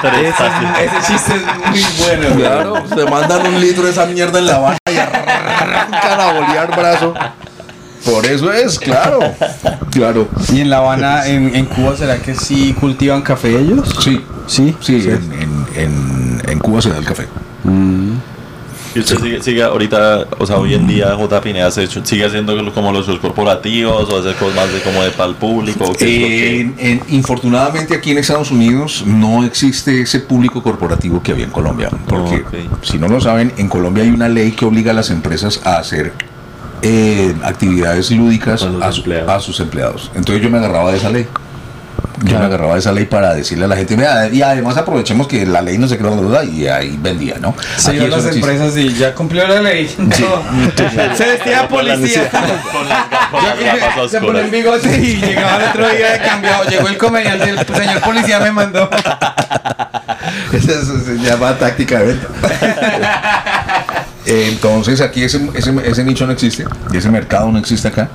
[0.02, 4.58] Ese chiste es muy bueno, Claro, se mandan un litro de esa mierda en la
[4.58, 7.14] vaina y arrancan a bolear brazo.
[8.04, 9.18] Por eso es, claro.
[9.90, 10.28] Claro.
[10.52, 13.88] ¿Y en La Habana, en, en Cuba, será que sí cultivan café ellos?
[14.04, 14.74] Sí, Sí.
[14.80, 17.26] sí, en, en, en, en Cuba se da el café.
[18.92, 21.40] Y usted sigue, sigue ahorita, o sea, hoy en día J.
[21.40, 25.00] Pineda se hecho- sigue haciendo como los shows corporativos o hace cosas más de como
[25.04, 25.84] de para el público.
[25.84, 30.18] ¿o qué es lo que- En- en- infortunadamente aquí en Estados Unidos no existe ese
[30.20, 31.88] público corporativo que había en Colombia.
[32.08, 32.44] Porque
[32.82, 35.76] si no lo saben, en Colombia hay una ley que obliga a las empresas a
[35.78, 36.12] hacer
[36.82, 39.30] eh, actividades lúdicas A los a, su- empleados.
[39.30, 40.10] a sus empleados.
[40.14, 41.26] Entonces yo me agarraba de esa ley.
[42.22, 45.26] Yo me agarraba de esa ley para decirle a la gente, "Vea, y además aprovechemos
[45.26, 47.54] que la ley no se creó duda y ahí vendía, ¿no?
[47.78, 49.90] Se iban las empresas y ya cumplió la ley.
[49.98, 51.16] No.
[51.16, 51.96] Se vestía policía.
[51.96, 52.30] necesidad-
[52.72, 56.12] con las gafas- con las gafas Se pone el bigote y llegaba el otro día
[56.12, 56.64] de cambiado.
[56.64, 58.90] Llegó el comediante, el señor policía me mandó.
[60.52, 62.28] Esa es- se llama táctica de venta.
[64.32, 68.08] Entonces aquí ese, ese, ese nicho no existe, y ese mercado no existe acá.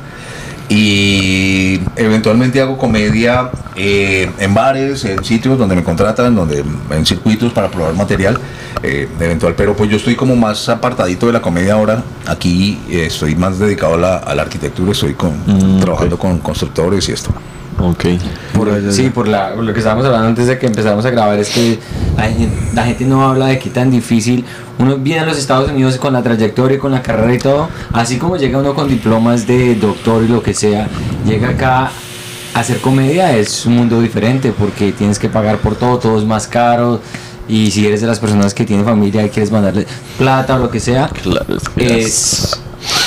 [0.68, 7.54] Y eventualmente hago comedia eh, en bares, en sitios donde me contratan, donde en circuitos
[7.54, 8.40] para probar material
[8.82, 9.54] eh, eventual.
[9.56, 12.02] Pero pues yo estoy como más apartadito de la comedia ahora.
[12.26, 16.40] Aquí eh, estoy más dedicado a la, a la arquitectura, estoy con, Mm, trabajando con
[16.40, 17.30] constructores y esto.
[17.78, 18.06] Ok.
[18.54, 21.38] Por- sí, por, la, por lo que estábamos hablando antes de que empezáramos a grabar,
[21.38, 21.78] es que
[22.74, 24.46] la gente, no habla de qué tan difícil
[24.80, 27.70] uno viene a los Estados Unidos con la trayectoria y con la carrera y todo,
[27.94, 30.88] así como llega uno con diplomas de doctor y lo que sea,
[31.26, 31.92] llega acá
[32.54, 36.26] a hacer comedia es un mundo diferente porque tienes que pagar por todo, todo es
[36.26, 37.02] más caro
[37.48, 39.86] y si eres de las personas que tienen familia y quieres mandarle
[40.18, 42.60] plata o lo que sea, Claro, es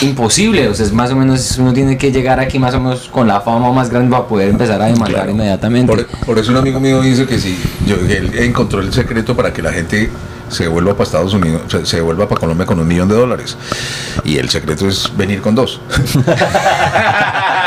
[0.02, 0.68] imposible.
[0.68, 3.26] O sea, es más o menos, uno tiene que llegar aquí más o menos con
[3.28, 5.30] la fama más grande para poder empezar a demandar Claro.
[5.32, 5.92] inmediatamente.
[5.92, 7.56] Por, por eso un amigo mío dice que sí,
[7.86, 10.10] yo, él encontró el secreto para que la gente
[10.48, 13.56] se vuelva para Estados Unidos, se, se vuelva para Colombia con un millón de dólares.
[14.24, 15.80] Y el secreto es venir con dos.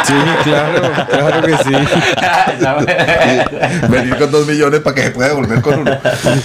[0.03, 0.13] Sí,
[0.43, 1.71] claro, claro que sí.
[3.89, 5.91] venir con dos millones para que se pueda devolver con uno.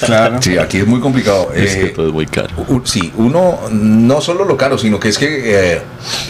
[0.05, 0.43] Claro.
[0.43, 1.51] Sí, aquí es muy complicado.
[1.55, 2.49] Es que Eh, todo es muy caro.
[2.85, 5.83] sí, uno, no solo lo caro, sino que es que eh,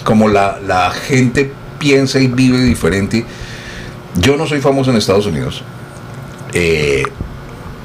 [0.05, 3.25] como la, la gente piensa y vive diferente,
[4.15, 5.63] yo no soy famoso en Estados Unidos.
[6.53, 7.03] Eh,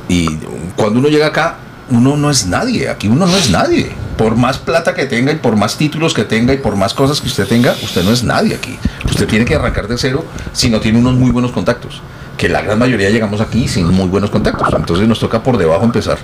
[0.08, 0.38] y
[0.76, 1.56] cuando uno llega acá,
[1.92, 2.90] uno no es nadie.
[2.90, 3.92] Aquí uno no es nadie.
[4.18, 7.22] Por más plata que tenga y por más títulos que tenga y por más cosas
[7.22, 8.78] que usted tenga, usted no es nadie aquí.
[9.06, 12.02] Usted tiene que arrancar de cero si no tiene unos muy buenos contactos.
[12.38, 14.68] Que la gran mayoría llegamos aquí sin muy buenos contactos.
[14.76, 16.18] Entonces nos toca por debajo empezar.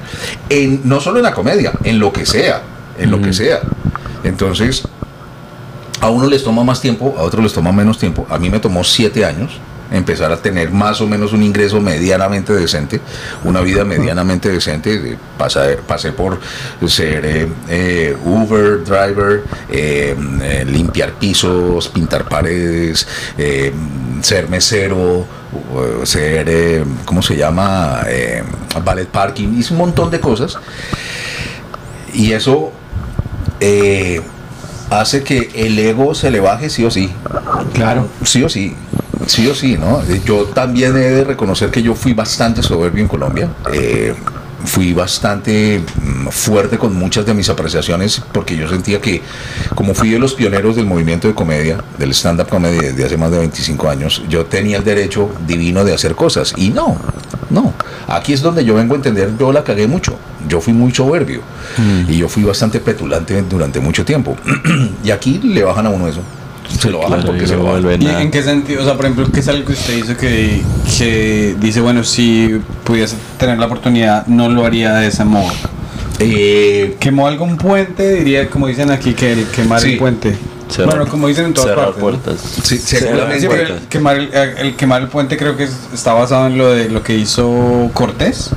[0.49, 2.62] En, no solo en la comedia, en lo que sea.
[2.97, 3.60] En lo que sea.
[4.23, 4.84] Entonces,
[5.99, 8.25] a uno les toma más tiempo, a otros les toma menos tiempo.
[8.30, 9.60] A mí me tomó siete años
[9.91, 13.00] empezar a tener más o menos un ingreso medianamente decente,
[13.43, 15.00] una vida medianamente decente.
[15.00, 16.39] De- Pasé, pasé por
[16.88, 20.15] ser eh, eh, Uber driver, eh,
[20.67, 23.08] limpiar pisos, pintar paredes,
[24.21, 25.28] ser mesero,
[26.06, 28.02] ser, ¿cómo se llama?
[28.84, 30.58] Ballet parking, hice un montón de cosas.
[32.13, 32.71] Y eso
[34.89, 37.12] hace que el ego se le baje sí o sí.
[37.73, 38.08] Claro.
[38.23, 38.76] Sí o sí.
[39.28, 40.02] Sí o sí, ¿no?
[40.02, 43.50] Eh, Yo también he de reconocer que yo fui bastante soberbio en Colombia.
[43.74, 44.13] Eh,
[44.66, 49.22] fui bastante mm, fuerte con muchas de mis apreciaciones porque yo sentía que
[49.76, 53.32] como fui de los pioneros del movimiento de comedia, del stand-up comedy desde hace más
[53.32, 56.54] de 25 años, yo tenía el derecho divino de hacer cosas.
[56.58, 56.98] Y no,
[57.50, 57.74] no.
[58.08, 60.18] Aquí es donde yo vengo a entender, yo la cagué mucho.
[60.48, 61.42] Yo fui muy soberbio
[62.08, 64.38] y yo fui bastante petulante durante mucho tiempo.
[65.04, 66.22] y aquí le bajan a uno eso.
[66.80, 68.01] Se lo bajan Claro, porque se no lo bajan.
[68.01, 68.82] ¿Y en qué sentido?
[68.82, 70.62] O sea, por ejemplo, ¿qué es algo que usted hizo que,
[70.97, 75.51] que dice, bueno, si pudiese tener la oportunidad, no lo haría de ese modo?
[76.19, 78.13] Eh, ¿Quemó algún puente?
[78.15, 79.93] Diría, como dicen aquí, que el quemar Sí.
[79.93, 80.38] el puente.
[80.69, 82.03] Cerrar- bueno, como dicen en todas cerrar partes.
[82.03, 82.10] ¿no?
[82.10, 82.41] puertas.
[82.63, 83.39] sí, seguramente.
[83.39, 86.71] Sí, el quemar el, el quemar el puente creo que es- está basado en lo
[86.71, 88.49] de lo que hizo Cortés.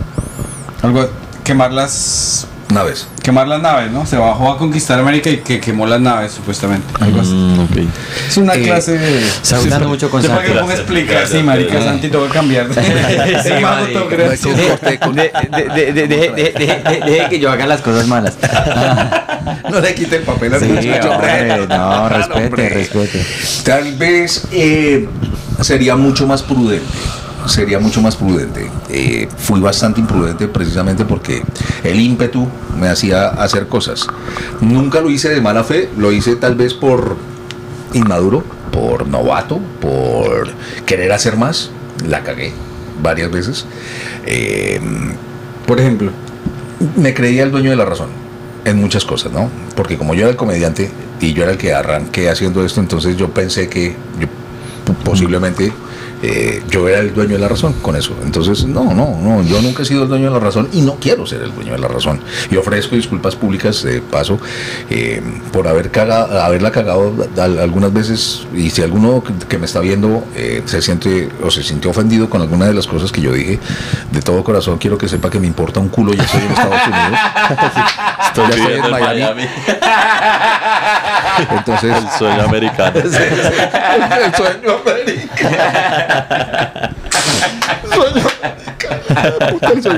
[0.82, 1.08] Algo
[1.44, 3.06] quemar las Naves.
[3.22, 4.06] quemar las naves, ¿no?
[4.06, 6.86] Se bajó a conquistar América y que quemó las naves supuestamente.
[7.00, 7.30] Algo así.
[7.32, 7.76] Mm, ok.
[8.28, 10.54] Es una Eh, clase de Está hablando mucho con Yo para que Santi.
[10.54, 11.82] me ponga a explicar, sí, marica.
[11.82, 12.66] Santi, tengo que cambiar.
[13.42, 14.00] Sí, marica.
[17.06, 18.34] Deje que yo haga las cosas malas.
[19.70, 23.24] No le quite el papel al Sí, muchacho, hombre, no, respete, respete.
[23.64, 25.08] Tal vez eh,
[25.62, 26.84] sería mucho más prudente.
[27.46, 28.70] Sería mucho más prudente.
[28.88, 31.42] Eh, fui bastante imprudente precisamente porque
[31.84, 32.48] el ímpetu
[32.78, 34.06] me hacía hacer cosas.
[34.60, 37.16] Nunca lo hice de mala fe, lo hice tal vez por
[37.92, 40.52] inmaduro, por novato, por
[40.86, 41.70] querer hacer más.
[42.06, 42.52] La cagué
[43.02, 43.64] varias veces.
[44.26, 44.80] Eh,
[45.66, 46.10] Por ejemplo,
[46.96, 48.08] me creía el dueño de la razón
[48.64, 49.48] en muchas cosas, ¿no?
[49.76, 53.16] Porque como yo era el comediante y yo era el que arranqué haciendo esto, entonces
[53.16, 54.26] yo pensé que yo,
[55.04, 55.72] posiblemente
[56.22, 58.14] eh, yo era el dueño de la razón con eso.
[58.24, 60.96] Entonces, no, no, no, yo nunca he sido el dueño de la razón y no
[60.96, 62.20] quiero ser el dueño de la razón.
[62.50, 64.38] Y ofrezco disculpas públicas de paso
[64.90, 69.80] eh, por haber caga- haberla cagado al- algunas veces y si alguno que- me está
[69.80, 73.32] viendo eh, se siente o se sintió ofendido con alguna de las cosas que yo
[73.32, 73.58] dije,
[74.10, 76.80] de todo corazón quiero que sepa que me importa un culo, ya estoy en Estados
[76.86, 77.20] Unidos.
[78.28, 79.20] Estoy Ya estoy en en Miami.
[79.20, 79.48] Miami.
[81.56, 83.00] Entonces, El sueño americano.
[83.00, 86.09] el sueño americano.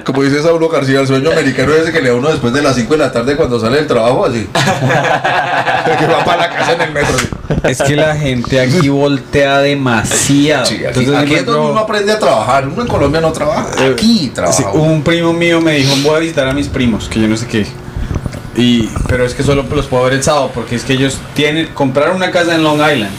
[0.05, 2.63] Como dice Saulo García, el sueño americano es ese que le da uno después de
[2.63, 4.49] las 5 de la tarde cuando sale del trabajo, así.
[4.53, 7.17] que va para la casa en el metro.
[7.17, 7.29] así.
[7.71, 10.67] es que la gente aquí voltea demasiado.
[10.67, 12.67] Sí, aquí, Entonces, aquí es donde uno aprende a trabajar.
[12.69, 13.69] Uno en Colombia no trabaja.
[13.93, 14.57] Aquí trabaja.
[14.57, 17.37] sí, un primo mío me dijo, voy a visitar a mis primos, que yo no
[17.37, 17.67] sé qué.
[18.57, 21.69] Y, pero es que solo los puedo ver el sábado, porque es que ellos tienen,
[21.69, 23.11] compraron una casa en Long Island,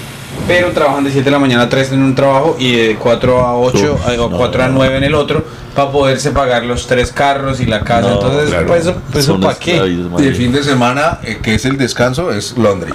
[0.47, 3.39] pero trabajan de 7 de la mañana a 3 en un trabajo y de 4
[3.39, 4.73] a 8 Uf, o no, 4 a no.
[4.75, 5.43] 9 en el otro,
[5.75, 8.09] para poderse pagar los tres carros y la casa.
[8.09, 8.67] No, Entonces, claro.
[8.67, 9.77] pues eso, pues, eso ¿para qué?
[10.19, 12.93] Y el fin de semana, eh, que es el descanso, es laundry.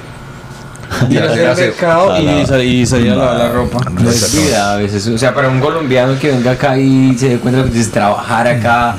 [1.11, 3.79] Ir a hacer el mercado A y, la- sal- y salir a lavar la ropa.
[3.91, 5.07] No es vida a veces.
[5.09, 7.91] O sea, para un colombiano que venga acá y se dé cuenta de que es
[7.91, 8.97] trabajar acá,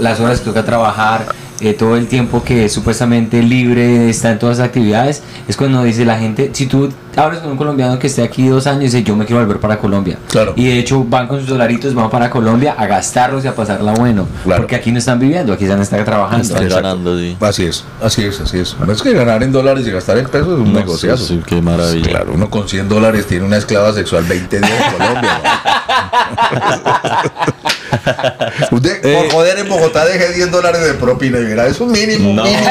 [0.00, 1.26] las horas que toca trabajar,
[1.60, 5.84] eh, todo el tiempo que es supuestamente libre, está en todas las actividades, es cuando
[5.84, 9.02] dice la gente, si tú hablas con un colombiano que esté aquí dos años, dice
[9.02, 10.18] yo me quiero volver para Colombia.
[10.28, 10.52] Claro.
[10.56, 13.92] Y de hecho van con sus dolaritos, van para Colombia a gastarlos y a pasarla
[13.92, 14.26] bueno.
[14.44, 14.62] Claro.
[14.62, 16.42] Porque aquí no están viviendo, aquí están, están trabajando.
[16.42, 17.36] Están ganando, sí.
[17.40, 18.76] Así es, así es, así es.
[18.78, 21.24] No es que ganar en dólares y gastar en pesos es un No, negociazo.
[21.24, 22.08] sí, sí, qué maravilla.
[22.10, 25.40] Claro, uno con 100 dólares tiene una esclava sexual 20 días en Colombia.
[25.44, 25.52] ¿no?
[28.70, 32.34] Usted, por joder, en Bogotá deje 10 dólares de propina y mira, es un mínimo,
[32.34, 32.62] No, mínimo.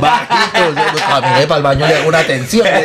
[0.00, 0.80] Bajito.
[1.40, 2.66] yo para el baño y hago una atención.
[2.66, 2.84] Eh,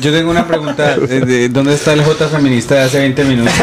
[0.00, 0.94] yo tengo una pregunta.
[0.94, 3.52] eh, de- ¿Dónde está el J feminista de hace 20 minutos?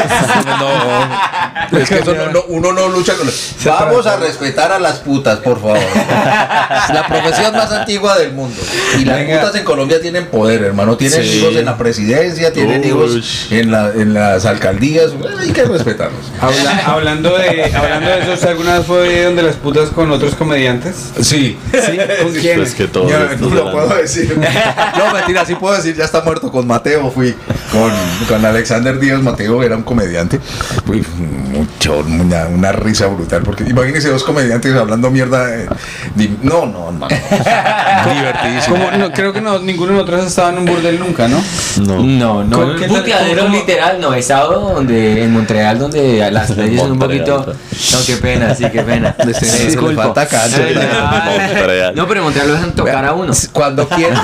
[1.71, 3.27] No, es que eso no, no- uno no lucha con...
[3.65, 5.77] Vamos a respetar a las putas, por favor.
[5.77, 8.59] Es la profesión más antigua del mundo.
[8.99, 9.39] Y las Venga.
[9.39, 10.97] putas en Colombia tienen poder, hermano.
[10.97, 11.39] Tienen Sí.
[11.39, 12.87] hijos en la presidencia, tienen Uy.
[12.87, 15.11] hijos en, la, en las alcaldías.
[15.39, 16.21] Hay que respetarlos.
[16.39, 20.35] Habla- hablando, de, hablando de eso, ¿usted alguna vez fue donde las putas con otros
[20.35, 20.95] comediantes?
[21.21, 21.57] Sí.
[21.71, 21.97] ¿Sí?
[22.21, 22.57] ¿Con quién?
[22.57, 23.17] Pues que todos Yo
[23.49, 24.37] no lo puedo decir.
[24.97, 26.51] No, mentira, sí puedo decir, ya está muerto.
[26.51, 27.35] Con Mateo fui,
[27.71, 27.91] con,
[28.27, 30.39] con Alexander Díaz Mateo, era un comediante.
[30.87, 33.41] Uy, mucho, una, una risa brutal.
[33.43, 35.53] Porque imagínense dos comediantes hablando mierda.
[35.55, 35.67] eh,
[36.15, 37.07] di- no, no, no.
[38.13, 38.77] Divertidísimo.
[38.97, 41.43] No, creo que no, ninguno de nosotros ha estado en un burdel nunca, ¿no?
[41.81, 42.03] No.
[42.03, 46.29] No, no, ¿Con un qué tal- puteadero literal, no, he estado donde, en Montreal donde
[46.31, 47.45] las leyes son un poquito...
[47.91, 49.15] No, qué pena, sí, qué pena.
[49.95, 50.27] Falta.
[50.31, 52.07] Ay, no.
[52.07, 53.33] Pero en Montreal lo dejan tocar a uno.
[53.51, 54.21] Cuando quieran.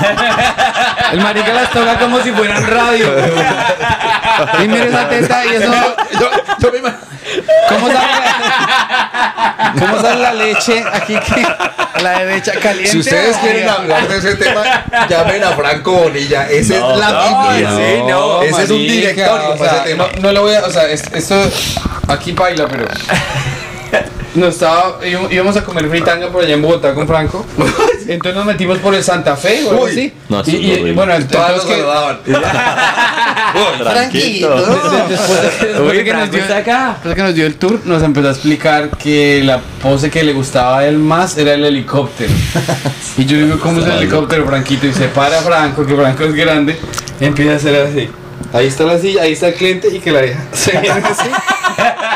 [1.12, 3.08] El marica las toca como si fueran radio.
[4.64, 5.72] y mire esa teta y eso.
[6.20, 7.00] Yo, yo me imagino.
[7.68, 12.90] ¿Cómo sale, la, ¿Cómo sale la leche aquí que a la derecha caliente?
[12.90, 14.62] Si ustedes quieren hablar de ese tema,
[15.08, 16.48] llamen a Franco Bonilla.
[16.50, 17.70] Esa No, es la no, Biblia.
[17.70, 20.06] sí, no, Ese es un marica, directorio o sea, ese tema.
[20.16, 21.36] No, no lo voy a, o sea, es- esto
[22.08, 22.86] aquí baila, pero
[24.34, 27.46] no estaba, íbamos íbamos a comer fritanga por allá en Bogotá con Franco.
[28.08, 29.90] Entonces nos metimos por el Santa Fe o algo Uy.
[29.90, 30.12] así.
[30.28, 31.82] No, y, es y- bueno, Todos entonces nos que.
[33.84, 34.56] Tranquilo.
[35.08, 38.28] después después de que nos dio, después de que nos dio el tour, nos empezó
[38.28, 42.32] a explicar que la pose que le gustaba a él más era el helicóptero.
[43.18, 44.86] Y yo digo, ¿cómo es el helicóptero, Franquito?
[44.86, 46.78] Y se para Franco, que Franco es grande,
[47.20, 48.08] y empieza a hacer así.
[48.52, 50.40] Ahí está la silla, ahí está el cliente y que la deja.
[50.52, 51.28] Se viene así.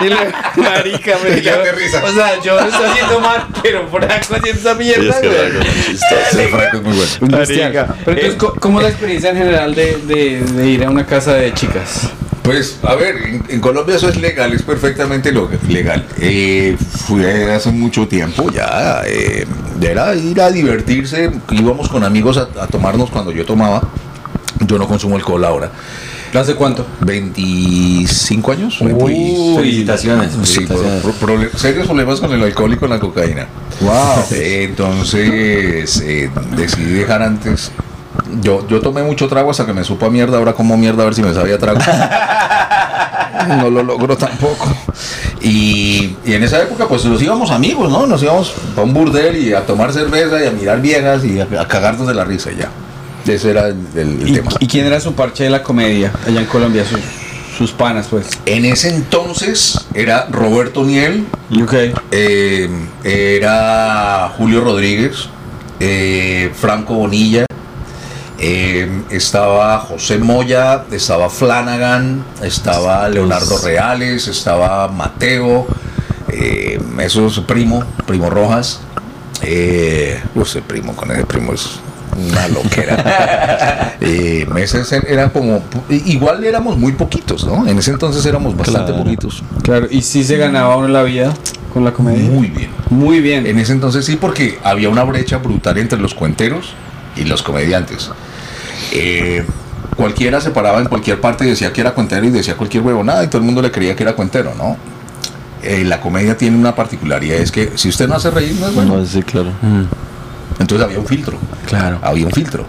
[0.01, 0.17] Y le,
[0.63, 2.03] marica, me Y le hace risa.
[2.05, 6.51] O sea, yo lo estoy haciendo mal, pero Franco haciendo esa mierda, es que güey.
[6.51, 7.13] Franco es muy bueno.
[7.21, 7.73] Un bestial.
[8.05, 11.07] Pero entonces, ¿cómo- ¿cómo es la experiencia en general de, de, de ir a una
[11.07, 12.11] casa de chicas?
[12.43, 16.05] Pues, a ver, en, en Colombia eso es legal, es perfectamente lo- legal.
[16.21, 19.47] Eh, fui hace mucho tiempo ya, eh,
[19.81, 23.89] era ir a divertirse, íbamos con amigos a, a tomarnos cuando yo tomaba.
[24.61, 25.71] Yo no consumo alcohol ahora.
[26.35, 26.85] ¿Hace cuánto?
[27.01, 28.81] 25 años.
[28.81, 29.57] Uy, 26.
[29.57, 30.33] felicitaciones.
[30.43, 30.67] Sí,
[31.57, 33.47] serios problemas con el alcohol y con la cocaína.
[33.81, 34.25] Wow.
[34.33, 37.71] Entonces eh, decidí dejar antes.
[38.41, 41.07] Yo, yo tomé mucho trago hasta que me supo a mierda, ahora como mierda a
[41.07, 41.81] ver si me sabía trago.
[43.49, 44.75] No lo logro tampoco.
[45.43, 48.07] Y, y en esa época pues nos íbamos amigos, ¿no?
[48.07, 51.47] Nos íbamos a un burdel y a tomar cerveza y a mirar viejas y a,
[51.61, 52.71] a cagarnos de la risa y ya.
[53.27, 54.51] Ese era el, el- el ¿Y, tema.
[54.61, 56.85] y quién era su parche de la comedia allá en Colombia?
[56.85, 57.01] Sus,
[57.57, 58.27] sus panas, pues.
[58.47, 61.27] En ese entonces era Roberto Niel,
[61.63, 61.75] Ok.
[62.11, 62.69] Eh,
[63.05, 65.29] era Julio Rodríguez,
[65.81, 67.47] eh, Franco Bonilla,
[68.39, 75.67] eh, estaba José Moya, estaba Flanagan, estaba Leonardo Reales, estaba Mateo,
[76.29, 78.81] eh, eso es primo, primo Rojas.
[79.43, 81.79] Eh, ese primo, con ese primo es
[82.17, 83.97] una loquera.
[84.01, 87.67] eh, ese era como, igual éramos muy poquitos, ¿no?
[87.67, 89.05] En ese entonces éramos bastante Claro.
[89.05, 89.43] poquitos.
[89.63, 91.33] Claro, ¿y si se ganaba uno la vida
[91.73, 92.29] con la comedia?
[92.31, 92.71] Muy bien.
[92.91, 93.47] Muy bien.
[93.47, 96.75] En ese entonces sí, porque había una brecha brutal entre los cuenteros
[97.17, 98.11] y los comediantes.
[98.93, 99.45] Eh,
[99.97, 103.25] cualquiera se paraba en cualquier parte y decía que era cuentero y decía cualquier huevonada
[103.25, 104.77] y todo el mundo le creía que era cuentero, ¿no?
[105.63, 108.75] Eh, la comedia tiene una particularidad, es que si usted no hace reír, no es
[108.75, 108.97] bueno.
[108.99, 109.51] No, sí, claro.
[110.59, 111.39] Entonces había un filtro.
[111.67, 111.99] Claro.
[112.03, 112.65] Había un filtro.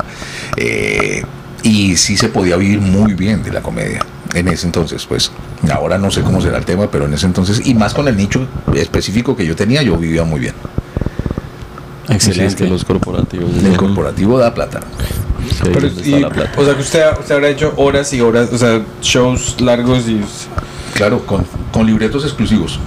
[0.57, 1.23] Eh,
[1.63, 3.99] y sí se podía vivir muy bien de la comedia.
[4.33, 5.31] En ese entonces, pues,
[5.71, 8.17] ahora no sé cómo será el tema, pero en ese entonces, y más con el
[8.17, 10.53] nicho específico que yo tenía, yo vivía muy bien.
[12.07, 12.55] Sí, es Excelente.
[12.63, 13.49] que los corporativos.
[13.63, 14.79] El corporativo da plata.
[15.49, 16.51] Sí, Pero, y- la plata.
[16.57, 20.21] o sea, que usted, usted habrá hecho horas y horas, o sea, shows largos y...
[20.93, 22.79] Claro, con, con libretos exclusivos.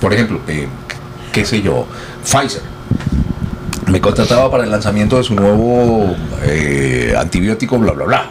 [0.00, 0.68] Por ejemplo, eh,
[1.32, 1.86] qué sé yo,
[2.24, 2.62] Pfizer.
[3.90, 8.30] Me contrataba para el lanzamiento de su nuevo eh, antibiótico, bla, bla, bla.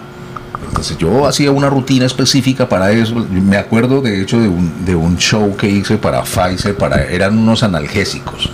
[0.67, 3.15] Entonces yo hacía una rutina específica para eso.
[3.15, 7.37] Me acuerdo de hecho de un, de un show que hice para Pfizer, para, eran
[7.37, 8.51] unos analgésicos.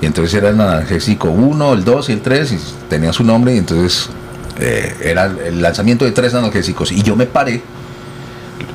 [0.00, 3.54] Y entonces era el analgésico 1, el 2 y el 3, y tenía su nombre,
[3.54, 4.10] y entonces
[4.60, 6.92] eh, era el lanzamiento de tres analgésicos.
[6.92, 7.62] Y yo me paré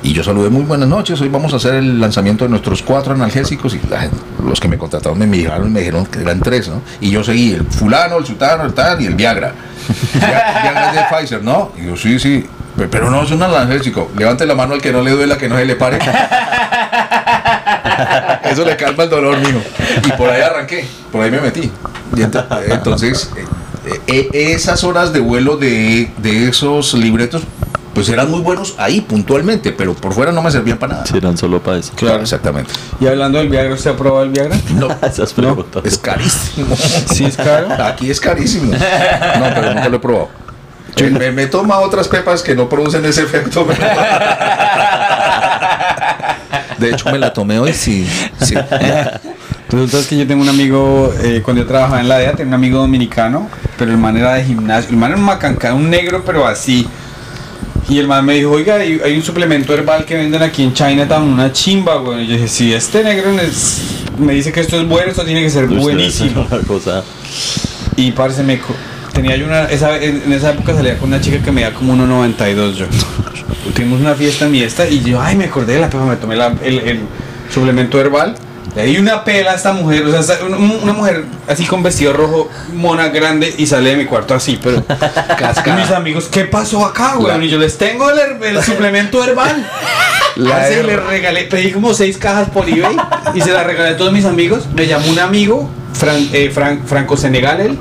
[0.02, 3.14] y yo saludé muy buenas noches, hoy vamos a hacer el lanzamiento de nuestros cuatro
[3.14, 3.80] analgésicos y
[4.46, 6.82] los que me contrataron me miraron me dijeron que eran tres, ¿no?
[7.00, 9.52] Y yo seguí el fulano, el sutano, el tal y el Viagra.
[10.14, 11.72] Via- Viagra es de Pfizer, ¿no?
[11.80, 14.10] Y yo, sí, sí, pe- pero no es un analgésico.
[14.16, 15.98] Levante la mano al que no le duela, que no se le pare.
[18.44, 19.60] Eso le calma el dolor mío.
[20.06, 21.70] Y por ahí arranqué, por ahí me metí.
[22.16, 23.30] Y ent- entonces,
[23.86, 27.42] eh, eh, esas horas de vuelo de, de esos libretos,
[27.94, 31.06] pues eran muy buenos ahí puntualmente, pero por fuera no me servían para nada.
[31.06, 31.92] Si eran solo para eso.
[31.94, 32.72] Claro, exactamente.
[33.00, 34.56] Y hablando del Viagra, ¿usted ha probado el Viagra?
[34.74, 35.82] No, Esas preguntas.
[35.84, 36.74] es carísimo.
[37.12, 37.68] Sí, es caro.
[37.84, 38.72] Aquí es carísimo.
[38.72, 40.28] No, pero nunca lo he probado.
[41.18, 43.66] Me, me toma otras pepas que no producen ese efecto.
[43.66, 43.84] pero-
[46.78, 48.06] De hecho, me la tomé hoy, sí.
[48.40, 48.54] sí.
[49.70, 52.48] Resulta es que yo tengo un amigo, eh, cuando yo trabajaba en la DEA, tenía
[52.48, 54.90] un amigo dominicano, pero el man era de gimnasio.
[54.90, 56.86] El man era un macanca, un negro, pero así.
[57.88, 60.72] Y el man me dijo, oiga, hay, hay un suplemento herbal que venden aquí en
[60.72, 62.24] Chinatown, una chimba, güey.
[62.24, 63.82] Y yo dije, si este negro es-
[64.18, 66.46] me dice que esto es bueno, esto tiene que ser buenísimo.
[67.96, 68.58] Y parce, me
[69.12, 71.72] tenía yo una, esa, en, en esa época salía con una chica que me da
[71.72, 72.86] como 1.92 yo.
[73.74, 76.16] Tuvimos una fiesta en mi esta y yo, ay, me acordé de la pepa, me
[76.16, 77.00] tomé la- el, el
[77.52, 78.34] suplemento herbal.
[78.74, 82.50] Le di una pela a esta mujer, o sea, una, mujer así con vestido rojo,
[82.72, 84.82] mona grande y sale de mi cuarto así, pero
[85.66, 87.46] y mis amigos, ¿qué pasó acá, güey?
[87.46, 89.64] Y yo les tengo el, suplemento herbal.
[90.36, 92.96] Le regalé, pedí como seis cajas por eBay
[93.34, 94.64] y se las regalé a todos mis amigos.
[94.74, 97.78] Me llamó un amigo, Fran- eh, Fran- Franco Senegal, él,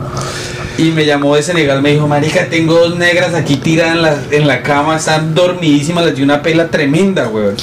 [0.78, 1.82] y me llamó de Senegal.
[1.82, 6.06] Me dijo, Marica, tengo dos negras aquí tiradas en la, en la cama, están dormidísimas,
[6.06, 7.56] les di una pela tremenda, weón.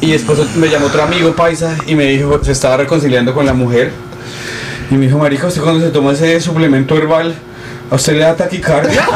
[0.00, 3.52] Y después me llamó otro amigo paisa y me dijo, se estaba reconciliando con la
[3.54, 3.90] mujer.
[4.90, 7.34] Y me dijo, Marica, usted cuando se toma ese suplemento herbal,
[7.90, 9.02] ¿a usted le da taquicardia?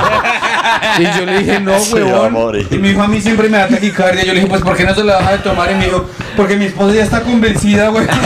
[0.98, 2.32] Y yo le dije, no, Sí, a weón.
[2.32, 2.66] morir.
[2.70, 4.22] y mi hijo a mí siempre me da taquicardia.
[4.24, 5.70] Yo le dije, pues, ¿por qué no se la deja de tomar?
[5.70, 8.06] Y me dijo, porque mi esposa ya está convencida, güey.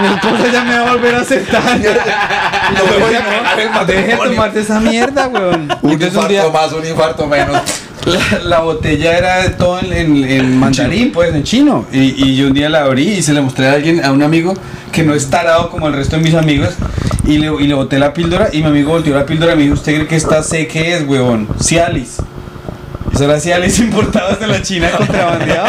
[0.00, 1.62] mi esposa ya me va a volver a aceptar.
[2.66, 4.30] No me voy a cagar el Deje de matrimonio.
[4.32, 5.68] tomarte esa mierda, weón.
[5.82, 7.56] Un Entonces un infarto día más, un infarto menos.
[8.04, 11.86] la, la botella era todo en, en- en mandarín, pues, en chino.
[11.92, 14.22] Y, y yo un día la abrí y se la mostré a alguien, a un
[14.24, 14.54] amigo
[14.90, 16.70] que no es tarado como el resto de mis amigos.
[17.24, 19.62] Y le, y le boté la píldora y mi amigo volteó la píldora y me
[19.62, 21.48] dijo, ¿usted cree que esta sé qué es, huevón?
[21.62, 22.16] Cialis.
[23.16, 25.68] Eso era Cialis importadas de la China contrabandeado.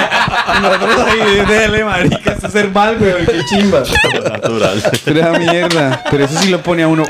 [0.57, 3.83] Y nosotros ahí, dele, marica, esto es herbal, weón, qué chimba.
[4.21, 4.83] Natural.
[5.05, 6.03] Esa mierda.
[6.11, 7.05] Pero eso sí lo pone a uno.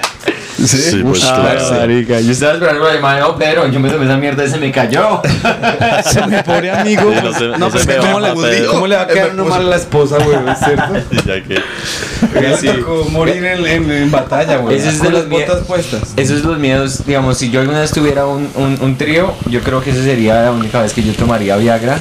[0.66, 1.80] Sí, pues Ah, claro.
[1.82, 4.58] marica, yo estaba esperando lo de mano, pero yo me tomé esa mierda y se
[4.58, 5.22] me cayó.
[6.04, 7.12] Se me pobre amigo.
[7.14, 9.08] Sí, no se- no pues se que me ¿cómo, le, pero- ¿cómo le va a
[9.08, 10.46] quedar uno mal a la esposa, weón?
[10.58, 10.94] ¿Cierto?
[11.26, 12.74] Ya que.
[12.80, 14.78] Tocó morir en, en, en batalla, güey.
[14.78, 16.02] Ese es de con las botas puestas.
[16.16, 19.62] Esos son los miedos, digamos, si yo alguna vez tuviera un, un, un trío, yo
[19.62, 22.00] creo que esa sería la única vez que yo tomaría Viagra.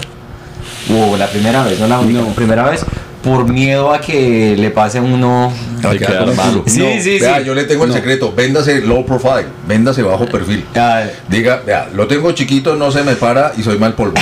[0.90, 2.28] O la primera vez, no la única, No.
[2.28, 2.84] primera vez,
[3.26, 5.52] por miedo a que le pase a uno.
[6.36, 6.62] Malo.
[6.66, 7.44] Sí, No, sí, vea, sí.
[7.44, 8.32] yo le tengo el secreto.
[8.32, 10.64] Véndase low profile, véndase bajo perfil.
[10.76, 14.14] Ah, Diga, vea, lo tengo chiquito, no se me para y soy mal polvo.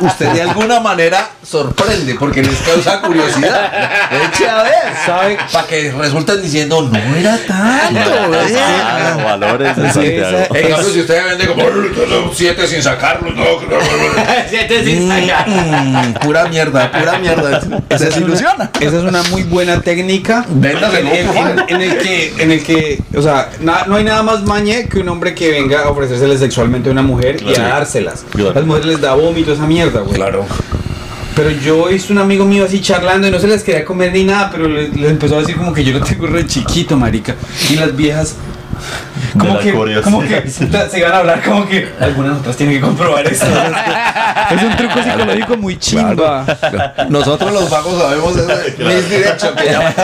[0.00, 3.70] Usted de alguna manera sorprende porque les causa curiosidad.
[4.32, 4.72] Eche a ver,
[5.04, 5.36] ¿sabe?
[5.52, 9.22] Para que resulten diciendo, no era tanto, Ah, ¿eh?
[9.24, 10.38] valores de Sí, Santiago.
[10.54, 11.64] En cambio, si usted vende como
[12.34, 13.78] siete sin sacarlos, no, no, no, no.
[14.48, 15.48] siete sin sacar.
[15.48, 17.60] Mm, pura mierda, pura mierda.
[17.98, 18.70] Se desilusiona.
[18.80, 20.44] Esa es una muy buena técnica.
[20.48, 21.64] Véndase en, low en- profile.
[21.68, 24.88] en- en el que, en el que, o sea, na- no hay nada más mañe
[24.88, 28.24] que un hombre que venga a ofrecérsele sexualmente a una mujer y a dárselas.
[28.30, 28.54] Claro.
[28.54, 30.14] Las mujeres les da vómito esa mierda, güey.
[30.14, 30.46] Claro.
[31.36, 34.12] Pero yo he visto un amigo mío así charlando y no se les quería comer
[34.12, 36.96] ni nada, pero les, les empezó a decir como que yo lo tengo re chiquito,
[36.96, 37.34] marica.
[37.70, 38.34] Y las viejas
[39.32, 42.80] como la que, como que se iban a hablar como que algunas otras tienen que
[42.80, 43.46] comprobar esto.
[44.56, 46.44] es un truco psicológico muy chimba.
[47.08, 49.94] Nosotros los vagos sabemos ese misdirection que llaman.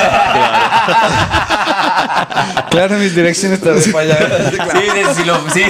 [2.70, 4.18] Claro, mis direcciones están para allá.
[4.51, 4.57] Sí,
[4.95, 5.64] sí, sí, lo- sí.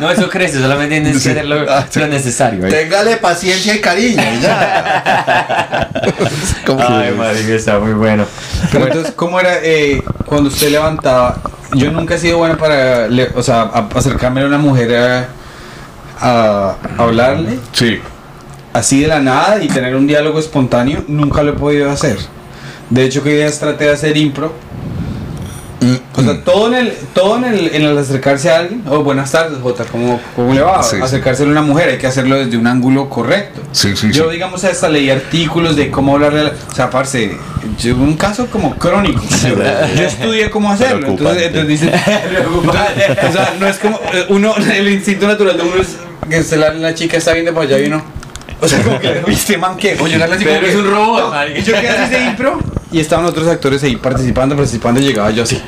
[0.00, 2.66] No, eso crece, solamente tienes que hacer lo, lo necesario.
[2.66, 2.70] ¿eh?
[2.70, 4.22] Téngale paciencia y cariño.
[4.40, 5.88] ya.
[6.64, 8.24] Que- Ay, madre, está muy bueno.
[8.72, 11.36] Pero entonces, ¿cómo era eh, cuando usted levantaba?
[11.74, 13.62] Yo nunca he sido bueno para, le- o sea,
[13.94, 15.28] acercarme a una mujer a,
[16.20, 18.00] a hablarle Sí.
[18.72, 21.04] así de la nada y tener un diálogo espontáneo.
[21.08, 22.18] Nunca lo he podido hacer.
[22.90, 24.52] De hecho, que días traté de hacer impro
[26.14, 29.32] O sea, todo en el, todo en el, en el acercarse a alguien, oh, buenas
[29.32, 30.82] tardes, Jota, ¿cómo, cómo le va?
[30.82, 30.96] Sí.
[31.02, 33.62] Acercarse a una mujer, hay que hacerlo desde un ángulo correcto.
[33.72, 36.50] Sí, sí, Yo, digamos, hasta leí artículos de cómo hablarle a la...
[36.50, 37.34] O sea, parce,
[37.78, 39.22] yo, un caso como crónico.
[39.48, 41.06] Yo, yo estudié cómo hacerlo.
[41.06, 41.88] Entonces, entonces dicen...
[41.94, 43.98] entonces, o sea, no es como...
[44.12, 45.96] eh, Uno, el instinto natural de uno es
[46.28, 48.02] que se la, la chica está viendo para allá y uno...
[48.60, 49.96] O sea, como que, viste, man, ¿qué?
[49.98, 51.32] Oye, la que- es un robot,
[51.64, 52.58] yo quedé así de impro
[52.92, 55.60] y estaban otros actores ahí participando, participando y llegaba yo así.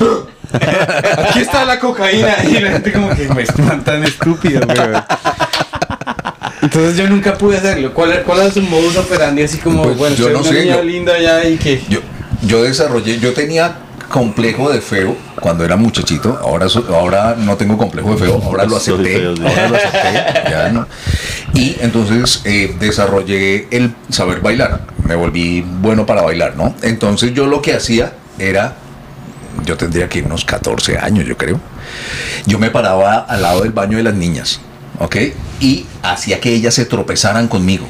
[0.52, 5.02] Aquí está la cocaína y la gente como que me están tan estúpido, weón.
[6.62, 7.94] Entonces yo nunca pude hacerlo.
[7.94, 9.42] ¿Cuál, cuál era su modus operandi?
[9.44, 11.82] Así como, Pues, bueno, yo soy no una sé, niña yo- linda ya y que...
[11.88, 12.00] Yo,
[12.42, 13.76] yo desarrollé, yo tenía
[14.10, 18.76] complejo de feo cuando era muchachito, ahora, ahora no tengo complejo de feo, ahora lo
[18.76, 20.86] acepté, ahora lo acepté, ya no.
[21.54, 26.74] Y entonces eh, desarrollé el saber bailar, me volví bueno para bailar, ¿no?
[26.82, 28.74] Entonces yo lo que hacía era,
[29.64, 31.60] yo tendría que unos 14 años, yo creo,
[32.46, 34.60] yo me paraba al lado del baño de las niñas,
[34.98, 35.16] ¿ok?
[35.60, 37.86] Y hacía que ellas se tropezaran conmigo.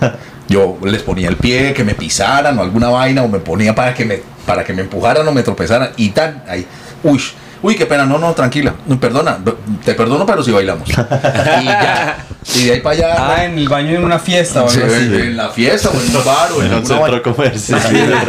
[0.48, 3.94] Yo les ponía el pie, que me pisaran o alguna vaina, o me ponía para
[3.94, 6.66] que me, para que me empujaran o me tropezaran, y tan, ahí,
[7.02, 7.20] uy,
[7.62, 9.38] uy, qué pena, no, no, tranquila, perdona,
[9.84, 10.88] te perdono, pero si bailamos.
[11.60, 12.18] Y ya,
[12.54, 14.94] y de ahí para allá, Ah, en el baño en una fiesta o sí, algo
[14.94, 15.04] así.
[15.04, 17.80] en la fiesta o en un bar o en En un centro comercial.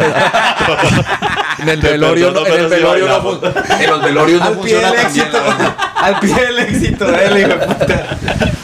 [1.60, 3.40] En el velorio, no, en el velorio no
[3.80, 5.38] en los velorios no Al pie funciona éxito.
[5.96, 8.18] Al pie del éxito de él, hijo de puta.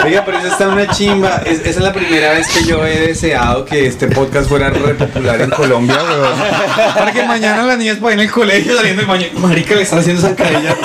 [0.06, 1.42] Oiga, pero eso está una chimba.
[1.44, 4.94] Es- esa es la primera vez que yo he deseado que este podcast fuera re
[4.94, 6.94] popular en Colombia, weón.
[6.94, 9.26] Para que mañana las niñas vayan al colegio saliendo del baño.
[9.38, 10.76] Marica, le están haciendo zancadilla.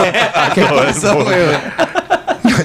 [0.55, 1.61] ¿Qué pasa, weón?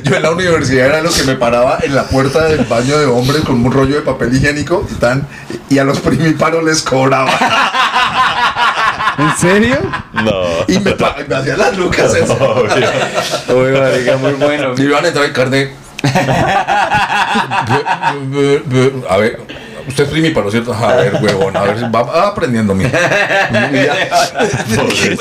[0.10, 3.06] Yo en la universidad era lo que me paraba en la puerta del baño de
[3.06, 5.28] hombres con un rollo de papel higiénico y, tan,
[5.70, 7.32] y a los primíparos les cobraba.
[9.18, 9.78] ¿En serio?
[10.14, 10.34] No.
[10.68, 12.34] Y me, pa- me hacían las lucas eso.
[12.34, 12.88] Obvio.
[13.74, 14.74] Uy, marica, muy bueno.
[14.78, 15.72] Y iban a entrar en carne.
[19.10, 19.39] A ver,
[19.88, 20.74] usted es primíparo, ¿cierto?
[20.74, 22.92] A ver, huevón, a ver, va aprendiendo, mira.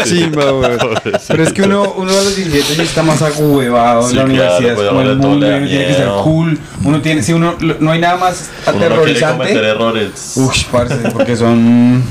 [0.04, 0.78] Chimba, weón.
[1.28, 4.24] Pero es que uno, uno a los 17 ya está más ahuevado Sí, en la
[4.24, 7.32] universidad, claro, es pues, como el mundo, uno tiene que ser cool, uno tiene, si
[7.32, 9.52] uno, no hay nada más Uno no aterrorizante.
[9.52, 10.32] errores.
[10.36, 12.02] Uy, parce, porque son,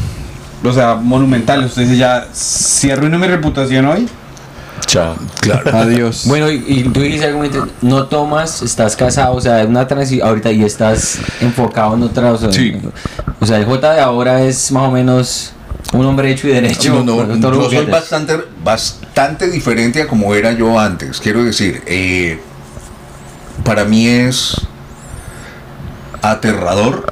[0.63, 1.67] o sea, monumentales.
[1.67, 4.07] Usted dice ya, si arruino mi reputación hoy,
[4.85, 5.15] Chao.
[5.39, 5.77] Claro.
[5.77, 6.23] adiós.
[6.25, 7.43] Bueno, y, y tú dices algo,
[7.81, 12.31] no tomas, estás casado, o sea, es una transición ahorita y estás enfocado en otra,
[12.33, 12.75] o sea, Sí.
[13.39, 15.53] o sea, el J de ahora es más o menos
[15.93, 17.03] un hombre hecho y derecho.
[17.03, 21.19] No, no, yo soy bastante, bastante diferente a como era yo antes.
[21.19, 22.39] Quiero decir, eh,
[23.63, 24.55] para mí es
[26.21, 27.11] aterrador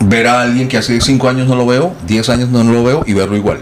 [0.00, 3.02] ver a alguien que hace 5 años no lo veo, 10 años no lo veo
[3.06, 3.60] y verlo igual.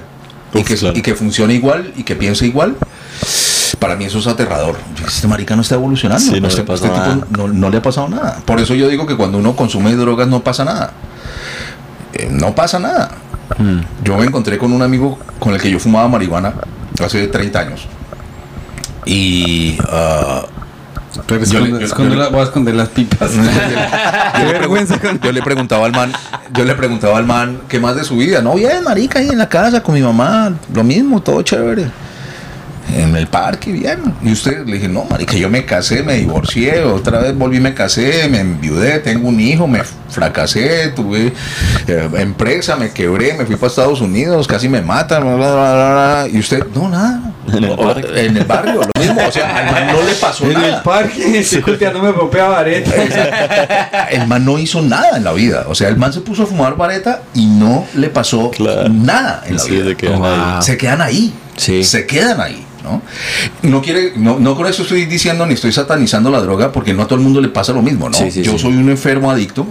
[0.55, 0.97] Y, que, claro.
[0.99, 2.77] y que funcione igual y que piense igual.
[3.79, 4.77] Para mí eso es aterrador.
[5.07, 6.25] Este marica no está evolucionando.
[6.33, 8.41] Sí, no este, le este tipo no, no le ha pasado nada.
[8.45, 10.93] Por eso yo digo que cuando uno consume drogas no pasa nada.
[12.13, 13.11] Eh, no pasa nada.
[13.59, 13.81] Mm.
[14.05, 16.53] Yo me encontré con un amigo con el que yo fumaba marihuana
[17.03, 17.87] hace 30 años.
[19.07, 20.47] Y le-
[21.17, 23.31] esconde- esconde la- voy a esconder las pipas.
[23.35, 26.13] le yo le preguntaba al man,
[26.53, 28.41] yo le preguntaba al man qué más de su vida.
[28.43, 31.87] No, bien, marica, ahí en la casa con mi mamá, lo mismo, todo chévere.
[32.97, 34.01] En el parque, bien.
[34.23, 37.73] Y usted le dije, no, marica, yo me casé, me divorcié, otra vez volví, me
[37.75, 41.33] casé, me enviudé, tengo un hijo, me fracasé, tuve
[41.87, 45.73] eh, empresa, me quebré, me fui para Estados Unidos, casi me matan, bla, bla, bla,
[45.75, 46.29] bla, bla.
[46.33, 47.21] y usted, no, nada.
[47.53, 48.27] En el O- parque.
[48.27, 49.21] En el barrio, lo mismo.
[49.27, 50.83] O sea, al man no le pasó En el nada.
[50.83, 54.07] parque, estoy culteando mi propia vareta.
[54.11, 55.65] El man no hizo nada en la vida.
[55.69, 58.89] O sea, el man se puso a fumar vareta y no le pasó Claro.
[58.89, 59.85] nada en la Sí, vida.
[59.87, 60.63] se quedan ahí.
[60.63, 61.33] Se quedan ahí.
[61.57, 61.83] Sí.
[61.85, 62.67] Se quedan ahí.
[62.83, 63.03] ¿No?
[63.63, 67.03] No, quiere, no, no con eso estoy diciendo ni estoy satanizando la droga porque no
[67.03, 68.09] a todo el mundo le pasa lo mismo.
[68.09, 68.17] ¿no?
[68.17, 68.59] Sí, sí, yo sí.
[68.61, 69.67] soy un enfermo adicto.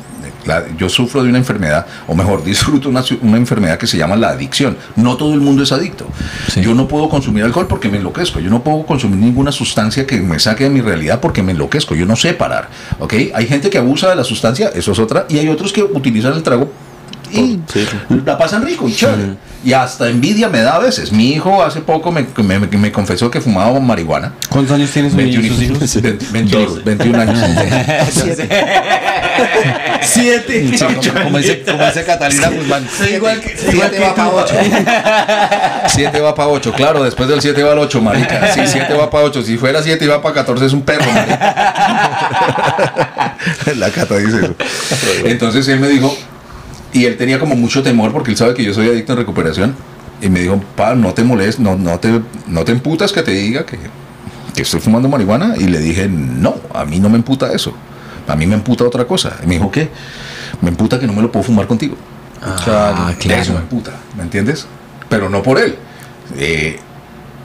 [0.46, 4.16] la- yo sufro de una enfermedad, o mejor, disfruto una, una enfermedad que se llama
[4.16, 4.78] la adicción.
[4.96, 6.08] No todo el mundo es adicto.
[6.62, 8.40] Yo no puedo consumir alcohol porque me enloquezco.
[8.40, 11.94] Yo no puedo consumir ninguna sustancia que me saque de mi realidad porque me enloquezco.
[11.94, 12.70] Yo no sé parar.
[13.00, 13.14] ¿ok?
[13.34, 16.34] Hay gente que abusa de la sustancia, eso es otra, y hay otros que utilizan
[16.34, 16.72] el trago
[17.32, 17.86] y sí.
[18.26, 19.36] la pasan rico y chévere.
[19.64, 21.12] Y hasta envidia me da a veces.
[21.12, 24.32] Mi hijo hace poco me, me- me confesó que fumaba marihuana.
[24.50, 25.96] ¿Cuántos años tiene su 21 niño, sus hijos?
[25.96, 26.02] hijos.
[26.02, 26.82] 20 21 Doce.
[26.86, 27.40] 21 años.
[30.02, 30.72] Siete.
[31.24, 32.88] Como, dice, como dice Catalina Guzmán.
[33.14, 34.30] igual que- siete igual que va para.
[34.30, 34.56] 8.
[35.88, 36.74] 7 va para 8.
[36.74, 38.54] Claro, después del 7 va al 8, marica.
[38.54, 39.42] Sí, 7 va para 8.
[39.44, 43.36] Si fuera 7 y va para 14 es un perro, marica.
[43.76, 44.56] La Cata dice eso.
[45.26, 46.16] Entonces él me dijo,
[46.94, 49.76] y él tenía como mucho temor porque él sabe que yo soy adicto en recuperación.
[50.22, 53.32] Y me dijo, pa, no te molestes, no, no, te, no te emputas que te
[53.32, 53.80] diga que,
[54.54, 55.54] que estoy fumando marihuana.
[55.58, 57.74] Y le dije, no, a mí no me emputa eso.
[58.28, 59.38] A mí me emputa otra cosa.
[59.44, 59.90] Y me dijo, ¿qué?
[60.62, 61.96] Me emputa que no me lo puedo fumar contigo.
[62.42, 62.56] Ah,
[63.44, 64.66] Eso me emputa, ¿me entiendes?
[65.08, 65.76] Pero no por él.
[66.38, 66.80] Eh,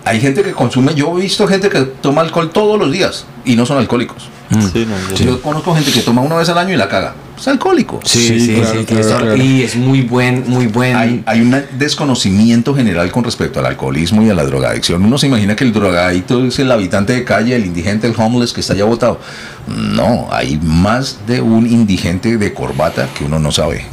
[0.05, 3.57] hay gente que consume, yo he visto gente que toma alcohol todos los días y
[3.57, 4.29] no son alcohólicos.
[4.73, 7.15] Sí, no, yo- Yo conozco gente que toma una vez al año y la caga.
[7.45, 8.01] Es alcohólico.
[8.07, 8.55] Sí, sí, Sí,
[8.87, 9.37] claro, claro.
[9.37, 10.97] Y es muy buen, muy buen.
[10.97, 15.05] Hay, hay un desconocimiento general con respecto al alcoholismo y a la drogadicción.
[15.05, 18.55] Uno se imagina que el drogadicto es el habitante de calle, el indigente, el homeless
[18.55, 19.21] que está allá botado.
[19.67, 23.85] No, hay más de un indigente de corbata que uno no sabe.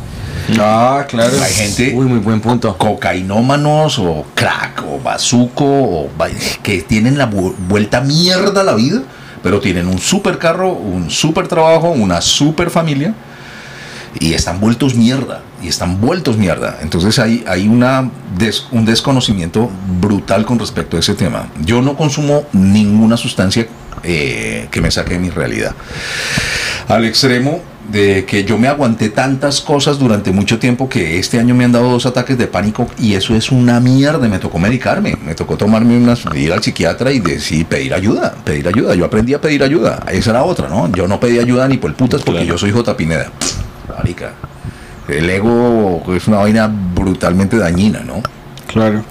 [0.58, 1.34] Ah, claro.
[1.44, 2.78] Hay gente Uy, muy buen punto.
[2.78, 6.10] cocainómanos o crack o bazuco o
[6.64, 9.02] que tienen la vu- vuelta mierda a la vida,
[9.44, 13.14] pero tienen un super carro, un super trabajo, una super familia
[14.20, 16.78] y están vueltos mierda y están vueltos mierda.
[16.82, 21.48] Entonces hay, hay una des- un desconocimiento brutal con respecto a ese tema.
[21.64, 23.68] Yo no consumo ninguna sustancia
[24.04, 25.74] eh, que me saque de mi realidad.
[26.88, 31.54] Al extremo de que yo me aguanté tantas cosas durante mucho tiempo que este año
[31.56, 34.28] me han dado dos ataques de pánico y eso es una mierda.
[34.28, 38.68] Me tocó medicarme, me tocó tomarme unas, ir al psiquiatra y decir, pedir ayuda, pedir
[38.68, 38.96] ayuda.
[38.96, 40.04] Yo aprendí a pedir ayuda.
[40.12, 40.90] Esa era otra, ¿no?
[40.92, 42.54] Yo no pedí ayuda ni por el putas porque Claro.
[42.54, 42.96] yo soy J.
[42.96, 43.32] Pineda.
[43.98, 44.32] Marica.
[45.08, 48.22] El ego es una vaina brutalmente dañina, ¿no?
[48.68, 49.04] Claro.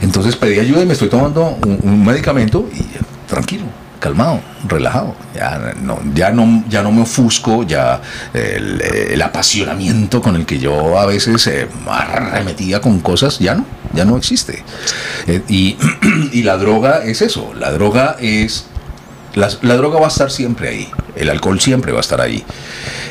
[0.00, 2.84] Entonces pedí ayuda y me estoy tomando un, un medicamento y
[3.28, 3.64] tranquilo,
[4.00, 5.14] calmado, relajado.
[5.34, 8.00] Ya no, ya no, ya no me ofusco, ya
[8.32, 13.64] el, el apasionamiento con el que yo a veces eh, arremetía con cosas, ya no,
[13.92, 14.62] ya no existe.
[15.26, 15.76] Eh, y,
[16.32, 18.66] y la droga es eso, la droga es
[19.34, 22.44] la, la droga va a estar siempre ahí, el alcohol siempre va a estar ahí.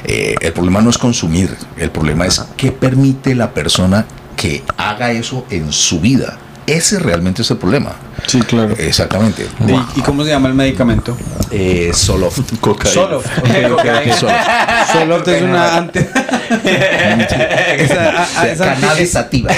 [0.05, 4.05] Eh, el problema no es consumir, el problema es qué permite la persona
[4.36, 6.38] que haga eso en su vida.
[6.65, 7.91] Ese realmente es el problema.
[8.26, 8.74] Sí, claro.
[8.78, 9.45] Exactamente.
[9.67, 11.17] ¿Y, y cómo se llama el medicamento?
[11.51, 12.30] Eh, solo.
[12.61, 12.93] Cocaína.
[12.93, 13.28] Soloft.
[13.39, 14.13] Ok, ok, ok.
[14.17, 14.32] Solo.
[14.93, 15.99] Soloft es una ante...
[17.78, 19.51] Esa- a- a- es anti- Cannabis es- sativa.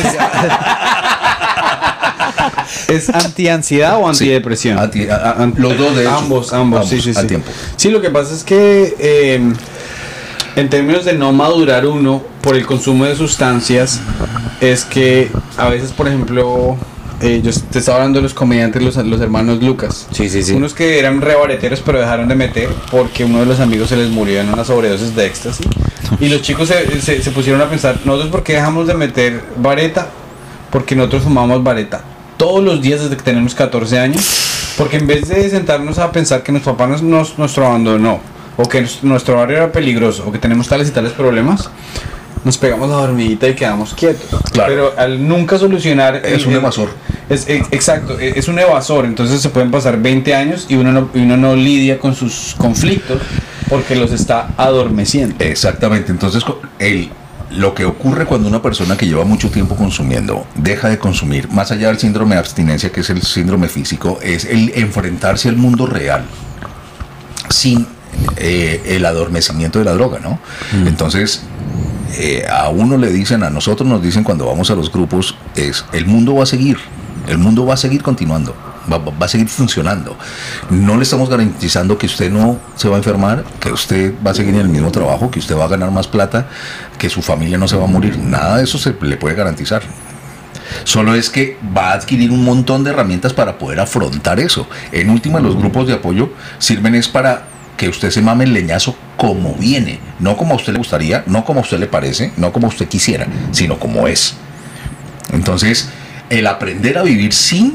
[2.87, 4.77] ¿Es antiansiedad o antidepresión?
[4.77, 6.15] Anti- a- a- los dos de hecho.
[6.15, 7.19] Ambos, ambos, sí, sí, sí.
[7.19, 7.51] Al tiempo.
[7.75, 9.41] Sí, lo que pasa es que eh,
[10.55, 13.99] en términos de no madurar uno por el consumo de sustancias,
[14.61, 16.77] es que a veces, por ejemplo,
[17.21, 20.07] eh, yo te estaba hablando de los comediantes, los, los hermanos Lucas.
[20.11, 20.53] Sí, sí, sí.
[20.53, 24.09] Unos que eran rebareteros pero dejaron de meter porque uno de los amigos se les
[24.09, 25.65] murió en una sobredosis de éxtasis.
[26.19, 29.41] Y los chicos se, se- se pusieron a pensar, nosotros por qué dejamos de meter
[29.57, 30.09] vareta?
[30.71, 32.03] Porque nosotros fumamos vareta
[32.45, 34.23] todos los días desde que tenemos 14 años.
[34.77, 38.19] Porque en vez de sentarnos a pensar que nuestro papá nos, nos, nuestro abandonó,
[38.57, 41.69] o que nos- nuestro barrio era peligroso, o que tenemos tales y tales problemas,
[42.43, 44.39] nos pegamos la dormidita y quedamos quietos.
[44.51, 44.69] Claro.
[44.71, 46.17] Pero al nunca solucionar...
[46.17, 46.89] Es el- un evasor.
[47.29, 50.91] es, es- exacto, e- es un evasor, entonces se pueden pasar 20 años y uno
[50.91, 53.21] no, y uno no lidia con sus conflictos
[53.69, 55.35] porque los está adormeciendo.
[55.39, 56.11] Exactamente.
[56.11, 56.43] Entonces,
[56.77, 57.09] el,
[57.51, 61.71] lo que ocurre cuando una persona que lleva mucho tiempo consumiendo deja de consumir, más
[61.71, 65.85] allá del síndrome de abstinencia, que es el síndrome físico, es el enfrentarse al mundo
[65.85, 66.23] real
[67.49, 67.87] sin
[68.37, 70.39] eh, el adormecimiento de la droga, ¿no?
[70.87, 71.43] Entonces,
[72.17, 75.85] eh, a uno le dicen, a nosotros nos dicen cuando vamos a los grupos, es
[75.93, 76.77] el mundo va a seguir,
[77.27, 78.55] el mundo va a seguir continuando,
[78.91, 80.17] va- a seguir funcionando.
[80.69, 84.33] No le estamos garantizando que usted no se va a enfermar, que usted va a
[84.33, 86.47] seguir en el mismo trabajo, que usted va a ganar más plata,
[86.97, 88.17] que su familia no se va a morir.
[88.17, 89.83] Nada de eso se le puede garantizar.
[90.83, 94.67] Solo es que va a adquirir un montón de herramientas para poder afrontar eso.
[94.91, 96.29] En última, los grupos de apoyo
[96.59, 97.43] sirven es para
[97.77, 101.43] que usted se mame el leñazo como viene, no como a usted le gustaría, no
[101.45, 104.35] como a usted le parece, no como usted quisiera, sino como es.
[105.33, 105.89] Entonces,
[106.29, 107.73] el aprender a vivir sin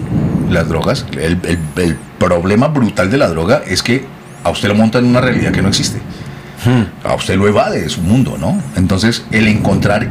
[0.51, 4.05] las drogas, el, el- el problema brutal de la droga es que
[4.45, 6.01] a usted lo monta en una realidad que no existe.
[7.05, 8.61] A usted lo evade de su mundo, ¿no?
[8.77, 10.09] Entonces, el encontrar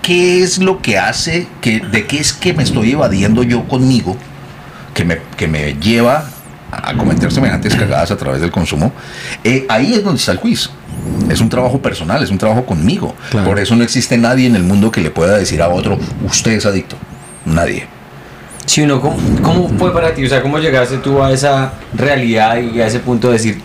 [0.00, 4.16] qué es lo que hace, que, de qué es que me estoy evadiendo yo conmigo,
[4.94, 6.24] que me, que me lleva
[6.72, 8.92] a cometer semejantes cagadas a través del consumo,
[9.44, 10.70] eh, ahí es donde está el quiz.
[11.28, 13.14] Es un trabajo personal, es un trabajo conmigo.
[13.30, 13.46] Claro.
[13.48, 16.52] Por eso no existe nadie en el mundo que le pueda decir a otro, usted
[16.52, 16.96] es adicto.
[17.44, 17.86] Nadie.
[18.66, 20.24] Si uno, ¿cómo, ¿cómo fue para ti?
[20.24, 23.62] O sea, ¿cómo llegaste tú a esa realidad y a ese punto de decir,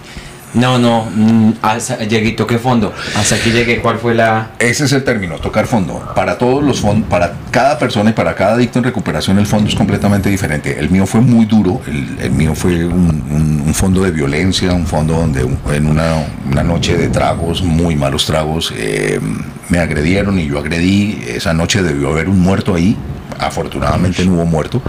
[0.55, 2.93] no, no, mm, hasta- llegué toqué fondo?
[3.15, 4.51] Hasta aquí llegué, ¿cuál fue la...?
[4.57, 6.01] Ese es el término, tocar fondo.
[6.15, 9.69] Para todos los fondos, para cada persona y para cada adicto en recuperación, el fondo
[9.69, 10.79] es completamente diferente.
[10.79, 15.41] El mío fue muy duro, el, mío fue un, fondo de violencia, un fondo donde
[15.73, 19.19] en una, una noche de tragos, muy malos tragos, eh,
[19.67, 21.21] me agredieron y yo agredí.
[21.27, 22.95] Esa noche debió haber un muerto ahí,
[23.39, 24.81] Afortunadamente no hubo muerto,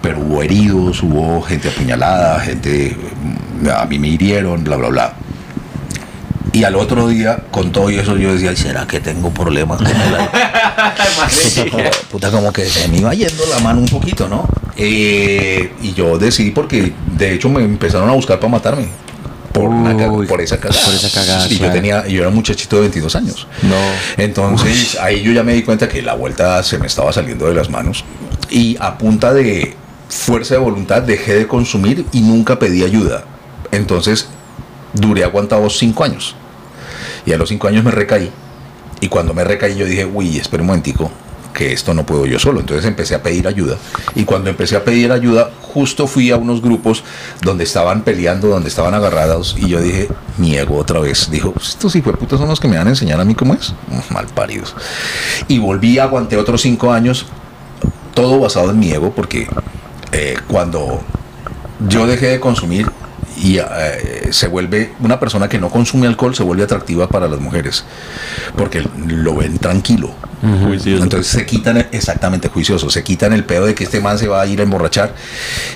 [0.00, 2.96] pero hubo heridos, hubo gente apuñalada, gente
[3.62, 5.12] mm, a mí me hirieron, bla bla bla.
[6.52, 9.78] Y al otro día, con todo eso, yo decía, "Ay, ¿será que tengo problemas?
[9.78, 9.94] con el
[12.10, 14.46] Puta, como que se me iba yendo la mano un poquito, ¿no?
[14.76, 18.86] Eh, y yo decidí porque, de hecho, me empezaron a buscar para matarme.
[19.54, 20.84] Por, una Uy, por esa cagada.
[20.84, 23.46] por esa cagada, Y yo tenía, yo era un muchachito de 22 años.
[23.62, 23.76] No.
[24.16, 27.54] Entonces ahí yo ya me di cuenta que la vuelta se me estaba saliendo de
[27.54, 28.04] las manos
[28.50, 29.76] y a punta de
[30.08, 33.24] fuerza de voluntad dejé de consumir y nunca pedí ayuda.
[33.70, 34.26] Entonces
[34.92, 36.34] duré aguantado cinco años
[37.24, 38.30] y a los cinco años me recaí
[39.00, 41.12] y cuando me recaí yo dije, uy, espera un momentico
[41.54, 42.60] que esto no puedo yo solo.
[42.60, 43.78] Entonces empecé a pedir ayuda
[44.14, 47.02] y cuando empecé a pedir ayuda justo fui a unos grupos
[47.40, 51.30] donde estaban peleando, donde estaban agarrados y yo dije, mi ego otra vez.
[51.30, 53.72] Dijo, "Pues estos hijueputas son los que me van a enseñar a mí cómo es.
[54.10, 54.74] Mal paridos.
[55.48, 57.26] Y volví, aguanté otros cinco años,
[58.14, 59.48] todo basado en mi ego porque
[60.12, 61.00] eh, cuando
[61.88, 62.90] yo dejé de consumir
[63.36, 67.40] y eh, se vuelve una persona que no consume alcohol se vuelve atractiva para las
[67.40, 67.84] mujeres
[68.56, 70.12] porque lo ven tranquilo.
[70.42, 74.42] Entonces se quitan exactamente juicioso se quitan el pedo de que este man se va
[74.42, 75.14] a ir a emborrachar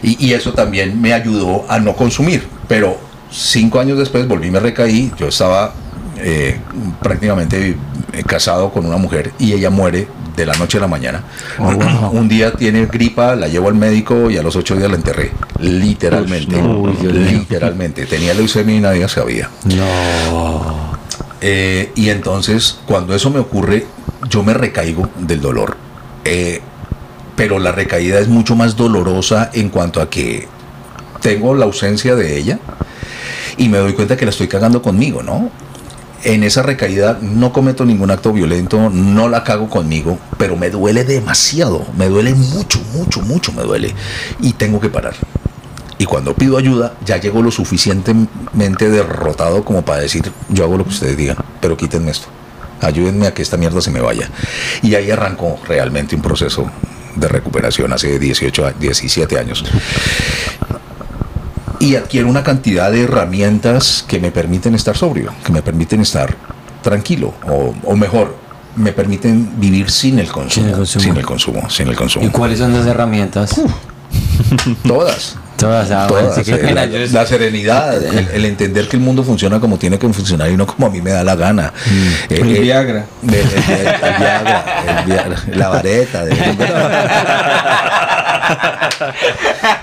[0.03, 2.99] y, y eso también me ayudó a no consumir pero
[3.31, 5.73] cinco años después volví me recaí yo estaba
[6.21, 6.59] eh,
[7.01, 7.77] prácticamente
[8.13, 11.23] eh, casado con una mujer y ella muere de la noche a la mañana.
[12.13, 15.33] Un día tiene gripa la llevo al médico y a los ocho días la enterré.
[15.61, 16.57] Literalmente.
[16.57, 18.07] Uy, literalmente.
[18.07, 19.51] Tenía leucemia y nadie sabía.
[19.65, 20.99] No.
[21.41, 23.87] eh, y entonces, cuando eso me ocurre,
[24.31, 25.77] yo me recaigo del dolor.
[26.25, 26.61] Eh,
[27.37, 30.49] pero la recaída es mucho más dolorosa en cuanto a que
[31.21, 32.59] tengo la ausencia de ella
[33.57, 35.51] y me doy cuenta que la estoy cagando conmigo, ¿no?
[36.25, 41.05] En esa recaída no cometo ningún acto violento, no la cago conmigo, pero me duele
[41.05, 43.95] demasiado, me duele mucho, mucho, mucho me duele
[44.41, 45.15] y tengo que parar.
[45.97, 50.85] Y cuando pido ayuda, ya llego lo suficientemente derrotado como para decir, yo hago lo
[50.85, 52.27] que ustedes digan, pero quítenme esto.
[52.81, 54.29] Ayúdenme a que esta mierda se me vaya.
[54.83, 56.71] Y ahí arrancó realmente un proceso
[57.17, 59.65] de recuperación hace 18, a- 17 años.
[61.81, 66.35] Y adquiero una cantidad de herramientas que me permiten estar sobrio, que me permiten estar
[66.83, 68.37] tranquilo, o, o mejor,
[68.77, 70.51] me permiten vivir sin el consumo.
[70.67, 71.03] Sin el consumo.
[71.05, 71.89] Sin el consumo, sin
[72.23, 73.61] el ¿Y cuáles son las herramientas?
[74.87, 75.37] Todas.
[75.57, 79.25] Todas, ah, bueno, Todas, sí que pena, la, serenidad, el, el entender que el mundo
[79.25, 81.73] funciona como tiene que funcionar y no como a mí me da la gana.
[82.31, 83.07] Eh, El eh, Viagra.
[83.25, 86.25] el, el- el- el Viagra, el Viagra, la vareta.
[86.25, 86.37] de-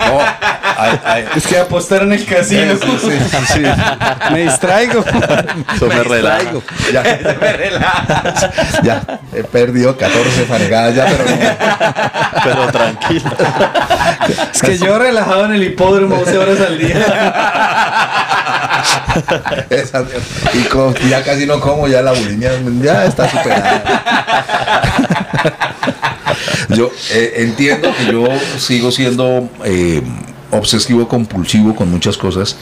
[0.08, 0.20] No,
[1.36, 2.76] Es que apostar en el casino.
[2.76, 3.12] Sí,
[3.54, 3.62] sí.
[4.32, 5.04] Me distraigo.
[5.76, 6.40] Eso me relaja.
[6.40, 6.64] distraigo.
[6.92, 7.04] Ya,
[8.84, 11.36] ya, he perdido 14 fanegadas ya, pero no.
[12.44, 13.32] Pero tranquilo.
[14.54, 17.06] Es que yo relajado en el hipódromo 12 horas al día.
[19.70, 20.06] Esa
[20.54, 22.52] y ya casi no como, ya la bulimia
[22.82, 23.84] ya está superada.
[26.70, 30.02] yo eh, entiendo que yo sigo siendo eh,
[30.52, 32.56] obsesivo compulsivo con muchas cosas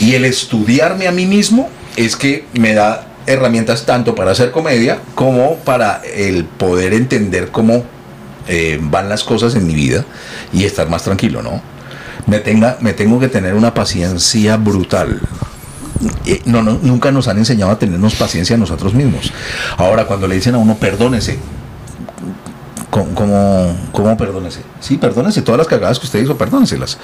[0.00, 4.98] y el estudiarme a mí mismo es que me da herramientas tanto para hacer comedia
[5.14, 7.84] como para el poder entender cómo
[8.48, 10.04] eh, van las cosas en mi vida
[10.52, 11.62] y estar más tranquilo, ¿no?
[12.26, 15.20] Me, tenga, me tengo que tener una paciencia brutal.
[16.26, 19.32] Eh, no, no, nunca nos han enseñado a tenernos paciencia a nosotros mismos.
[19.76, 21.38] Ahora, cuando le dicen a uno, perdónese,
[22.90, 24.60] ¿cómo, cómo, cómo perdónese?
[24.80, 26.98] Sí, perdónese todas las cagadas que usted hizo, perdóneselas.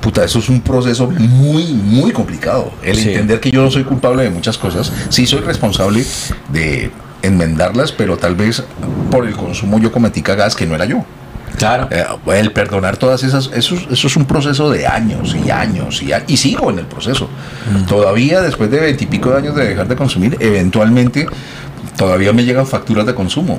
[0.00, 2.72] Puta, eso es un proceso muy, muy complicado.
[2.82, 3.08] El Sí.
[3.10, 4.92] entender que yo no soy culpable de muchas cosas.
[5.08, 6.04] Sí soy responsable
[6.52, 6.90] de
[7.22, 8.62] enmendarlas, pero tal vez
[9.10, 11.04] por el consumo yo cometí cagadas que no era yo.
[11.58, 11.88] Claro.
[11.90, 12.04] Eh,
[12.36, 16.12] el perdonar todas esas, eso, es- eso es un proceso de años y años y,
[16.12, 17.28] a- y sigo en el proceso.
[17.88, 21.26] Todavía después de veintipico de años de dejar de consumir, eventualmente
[21.96, 23.58] todavía me llegan facturas de consumo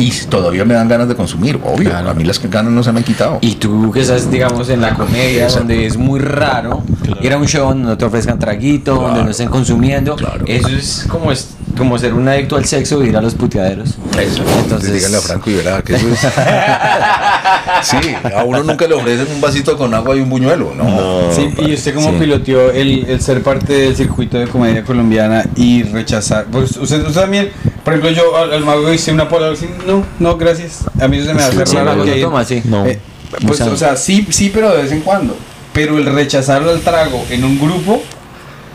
[0.00, 1.90] y todavía me dan ganas de consumir, obvio.
[1.90, 2.10] Claro.
[2.10, 3.38] A mí las ganas no se me han quitado.
[3.40, 5.58] Y tú que estás, digamos, en la comedia, Exacto.
[5.60, 6.82] donde es muy raro
[7.20, 9.24] ir a un show donde no te ofrezcan traguito, donde Claro.
[9.24, 10.16] no estén consumiendo.
[10.16, 10.44] Claro.
[10.46, 13.90] Eso es como, es como ser un adicto al sexo y ir a los puteaderos.
[13.90, 16.20] Eso, Entonces- entonces díganle a Franco y verá que eso es.
[17.82, 17.96] sí,
[18.36, 20.84] a uno nunca le ofrecen un vasito con agua y un buñuelo, ¿no?
[20.84, 21.32] No.
[21.34, 22.16] Sí, y usted cómo Sí.
[22.20, 26.46] piloteó el, el ser parte del circuito de comedia colombiana y rechazar.
[26.50, 27.50] Pues usted, usted también,
[27.84, 30.84] por ejemplo, yo al, al mago hice una pola, así, no, no, gracias.
[31.00, 32.04] A mí eso se me hace Sí, raro.
[32.04, 32.62] Que toma, sí.
[32.64, 32.86] No.
[32.86, 32.98] eh,
[33.46, 35.36] pues, O sea- sí, sí, pero de vez en cuando.
[35.72, 38.02] Pero el rechazarlo al trago en un grupo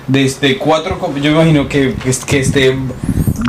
[0.07, 2.75] de este cuatro, yo me imagino que, que, que esté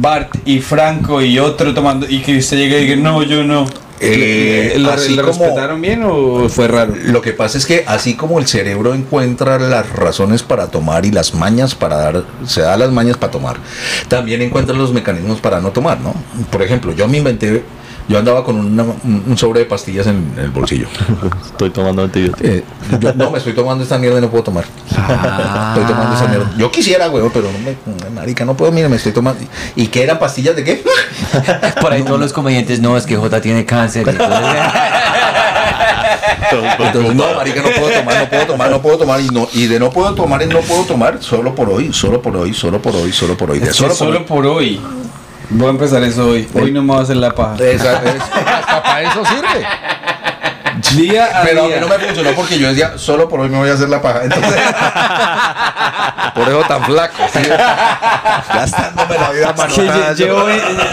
[0.03, 3.67] Bart y Franco y otro tomando y que usted llegue y diga, no, yo no.
[4.01, 6.95] Eh, ¿Lo, así lo como- respetaron bien o fue raro?
[7.05, 11.11] Lo que pasa es que así como el cerebro encuentra las razones para tomar y
[11.11, 13.57] las mañas para dar, se da las mañas para tomar,
[14.09, 16.15] también encuentra los mecanismos para no tomar, ¿no?
[16.51, 17.63] Por ejemplo, yo me inventé,
[18.09, 20.87] yo andaba con una- un sobre de pastillas en el bolsillo.
[21.47, 22.49] Estoy tomando antibióticos.
[22.51, 22.65] Eh,
[23.01, 24.65] yo no me estoy tomando esta mierda y no puedo tomar.
[24.89, 26.51] Estoy tomando esa mierda.
[26.57, 29.43] Yo quisiera, güey, pero no me, marica, no puedo, mira, me estoy tomando.
[29.75, 30.85] ¿Y qué eran pastillas de qué?
[31.81, 34.09] Por ahí todos los comediantes, no, es que J tiene cáncer.
[34.09, 34.39] entonces-
[36.79, 39.21] Entonces, no, marica, no puedo tomar, no puedo tomar, no puedo tomar.
[39.21, 42.23] Y, no, y de no puedo tomar es no puedo tomar solo por hoy, solo
[42.23, 43.59] por hoy, solo por hoy, solo por hoy.
[43.59, 44.25] De solo por solo hoy.
[44.25, 44.81] por hoy.
[45.51, 46.49] Voy a empezar eso hoy.
[46.55, 47.55] Hoy no me voy a hacer la paja.
[47.63, 49.67] Esa- es- hasta para eso sirve.
[50.95, 53.57] Día a Pero a mí no me funcionó porque yo decía, solo por hoy me
[53.59, 54.21] voy a hacer la paja.
[54.25, 54.53] Entonces,
[56.37, 57.17] por eso tan flaco.
[57.33, 57.41] ¿sí?
[58.55, 60.47] Gastándome la vida Es que llevo,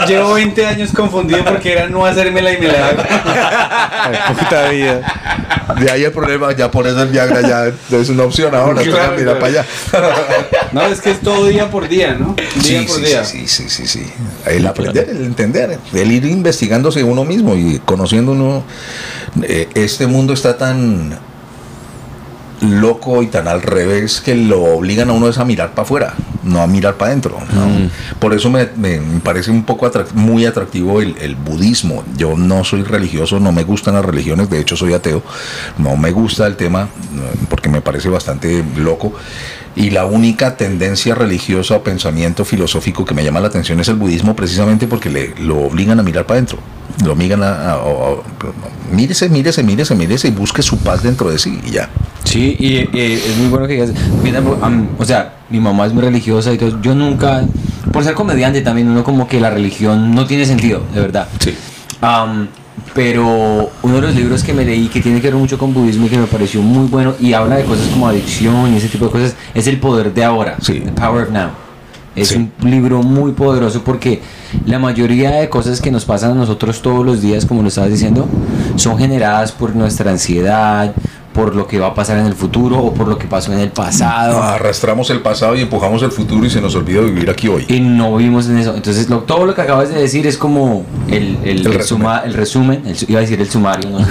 [0.08, 3.04] llevo 20 años confundido porque era no hacérmela y me la hago.
[4.40, 5.02] Puta vida.
[5.80, 8.82] De ahí el problema, ya por eso el Viagra ya es una opción ahora.
[8.82, 9.40] Claro, claro.
[9.40, 9.66] para allá.
[10.72, 12.36] No, es que es todo día por día, ¿no?
[12.56, 13.24] Día Sí, por sí, día.
[13.26, 14.06] sí, sí, sí, sí.
[14.46, 18.64] El aprender, el entender, el ir investigándose uno mismo y conociendo uno.
[19.44, 21.18] eh, este mundo está tan
[22.64, 26.14] loco y tan al revés que lo obligan a uno es a mirar para afuera,
[26.44, 27.38] no a mirar para adentro.
[27.54, 27.68] ¿no?
[27.68, 27.90] Mm.
[28.20, 32.04] Por eso me, me- parece un poco muy atractivo el, el budismo.
[32.18, 35.22] Yo no soy religioso, no me gustan las religiones, de hecho soy ateo,
[35.78, 36.88] no me gusta el tema
[37.50, 39.14] porque me parece bastante loco.
[39.76, 43.96] Y la única tendencia religiosa o pensamiento filosófico que me llama la atención es el
[43.96, 46.60] budismo, precisamente porque le, lo obligan a mirar para adentro.
[47.04, 51.32] Lo obligan a, a- a- a- mírese, mírese, mírese, mírese y busque su paz dentro
[51.32, 51.90] de sí y ya.
[52.24, 53.92] Sí, y, y es muy bueno que digas,
[54.24, 57.44] mira, am, o sea, mi mamá es muy religiosa y todo, yo nunca,
[57.92, 61.28] por ser comediante también, uno como que la religión no tiene sentido, de verdad.
[61.40, 61.56] Sí.
[62.94, 66.06] Pero uno de los libros que me leí que tiene que ver mucho con budismo
[66.06, 69.06] y que me pareció muy bueno y habla de cosas como adicción y ese tipo
[69.06, 70.80] de cosas es El Poder de Ahora, Sí.
[70.80, 71.50] The Power of Now.
[72.16, 72.36] Es Sí.
[72.36, 74.22] un libro muy poderoso porque
[74.68, 77.90] la mayoría de cosas que nos pasan a nosotros todos los días, como lo estabas
[77.90, 78.28] diciendo,
[78.76, 80.94] son generadas por nuestra ansiedad,
[81.34, 83.60] por lo que va a pasar en el futuro o por lo que pasó en
[83.60, 84.42] el pasado.
[84.42, 87.66] Arrastramos el pasado y empujamos el futuro y se nos olvida vivir aquí hoy.
[87.68, 88.76] Y no vivimos en eso.
[88.76, 92.08] Entonces, lo- todo lo que acabas de decir es como el, el, El el resumen.
[92.08, 92.84] suma- resumen.
[93.08, 94.06] iba a decir el sumario, no sé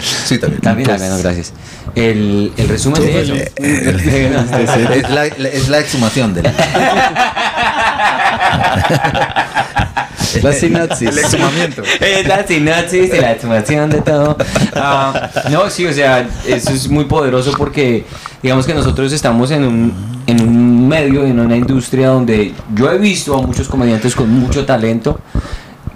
[0.34, 0.60] Sí, también.
[0.62, 1.52] También, Pues, también, gracias.
[1.94, 3.34] El, el resumen de eso.
[3.56, 6.52] es, la, es la exhumación del Es
[10.42, 11.08] la sinopsis.
[11.08, 11.82] el exhumamiento.
[12.00, 14.36] Es la sinopsis y la exhumación de todo.
[14.74, 18.04] Ah, no, sí, o sea, eso es muy poderoso porque
[18.42, 22.98] digamos que nosotros estamos en un, en un medio, en una industria donde yo he
[22.98, 25.20] visto a muchos comediantes con mucho talento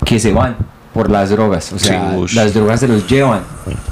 [0.05, 0.57] que se van
[0.93, 1.73] por las drogas.
[1.73, 3.43] O sea, Sí, las drogas se los llevan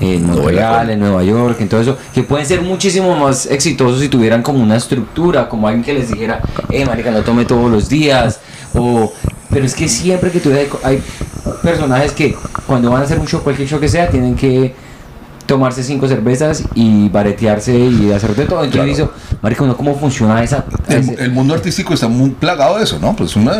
[0.00, 4.08] en Montreal, en Nueva York, en todo eso, que pueden ser muchísimo más exitosos si
[4.08, 7.88] tuvieran como una estructura, como alguien que les dijera, eh, marica, no tome todos los
[7.88, 8.40] días,
[8.74, 9.12] o...
[9.50, 11.02] Pero es que siempre que tú hay, hay
[11.62, 12.36] personajes que
[12.66, 14.74] cuando van a hacer un show, cualquier show que sea, tienen que
[15.46, 18.62] tomarse cinco cervezas y baretearse y hacer de todo.
[18.62, 19.10] Entonces Claro.
[19.10, 20.64] hizo, marica, ¿no ¿cómo funciona esa?
[20.88, 23.16] El, mundo artístico está muy plagado de eso, ¿no?
[23.16, 23.50] Pues un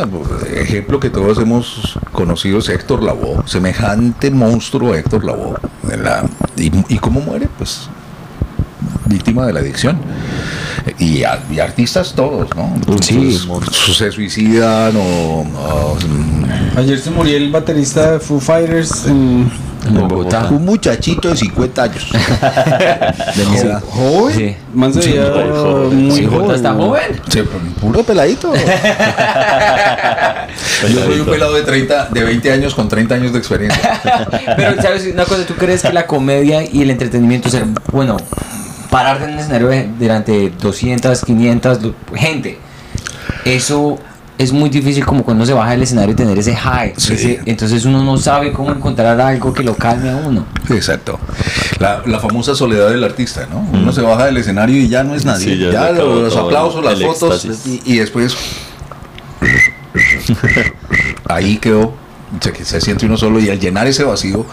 [0.55, 5.57] ejemplo que todos hemos conocido es Héctor Lavoe, semejante monstruo Héctor Lavoe.
[5.91, 6.25] en la-
[6.57, 7.49] y, ¿Y cómo muere?
[7.59, 7.89] Pues
[9.07, 9.99] víctima de la adicción.
[10.99, 12.73] Y, a- y artistas todos, ¿no?
[13.01, 13.15] Sí.
[13.37, 15.41] Entonces, se suicidan o...
[15.43, 15.97] o,
[16.77, 19.51] Ayer se murió el baterista de Foo Fighters en
[19.87, 20.47] en Bogotá.
[20.51, 22.07] Un muchachito de 50 años.
[23.35, 23.83] de mi edad.
[23.89, 24.37] joven.
[24.37, 24.55] Sí.
[24.75, 26.03] Man se veía muy joven.
[26.07, 26.51] muy Sí, joven.
[26.57, 27.21] está joven.
[27.29, 28.53] se- puro peladito.
[30.89, 34.01] Yo soy un pelado de 30, de 20 años con 30 años de experiencia.
[34.57, 35.45] Pero, ¿sabes una cosa?
[35.47, 38.17] ¿Tú crees que la comedia y el entretenimiento, ser, bueno,
[38.91, 42.59] pararte en un escenario de- delante de 200, 500 lo- gente,
[43.45, 43.99] eso
[44.39, 46.95] es muy difícil como cuando se baja del escenario y tener ese high.
[46.97, 47.13] Sí.
[47.13, 50.47] ese- entonces uno no sabe cómo encontrar algo que lo calme a uno.
[50.71, 51.19] Exacto.
[51.79, 53.59] La, la famosa soledad del artista, ¿no?
[53.79, 55.45] Uno se baja del escenario y ya no es nadie.
[55.45, 58.35] Sí, ya ya los aplausos, las el fotos y, y después
[61.29, 61.95] ahí quedó.
[62.41, 64.47] Se, se siente uno solo y al llenar ese vacío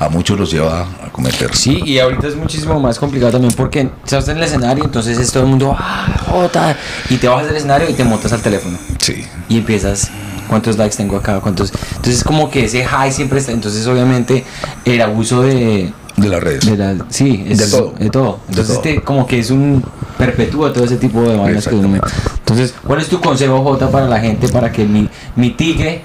[0.00, 1.54] a muchos los lleva a cometer.
[1.54, 5.30] Sí, y ahorita es muchísimo más complicado también porque estás en el escenario, entonces es
[5.30, 6.76] todo el mundo, ah, jota,
[7.10, 8.76] y te bajas del escenario y te montas al teléfono.
[8.98, 9.24] Sí.
[9.48, 10.10] y empiezas
[10.48, 14.44] cuántos likes tengo acá cuántos entonces como que ese high siempre está entonces obviamente
[14.84, 16.66] el abuso de, De las redes.
[16.66, 17.94] de la sí es De todo.
[17.98, 18.82] de todo De entonces todo.
[18.82, 19.84] te- como que es un
[20.18, 22.00] perpetúa todo ese tipo de vainas que uno-
[22.38, 26.02] entonces cuál es tu consejo Jota para la gente para que mi, mitigue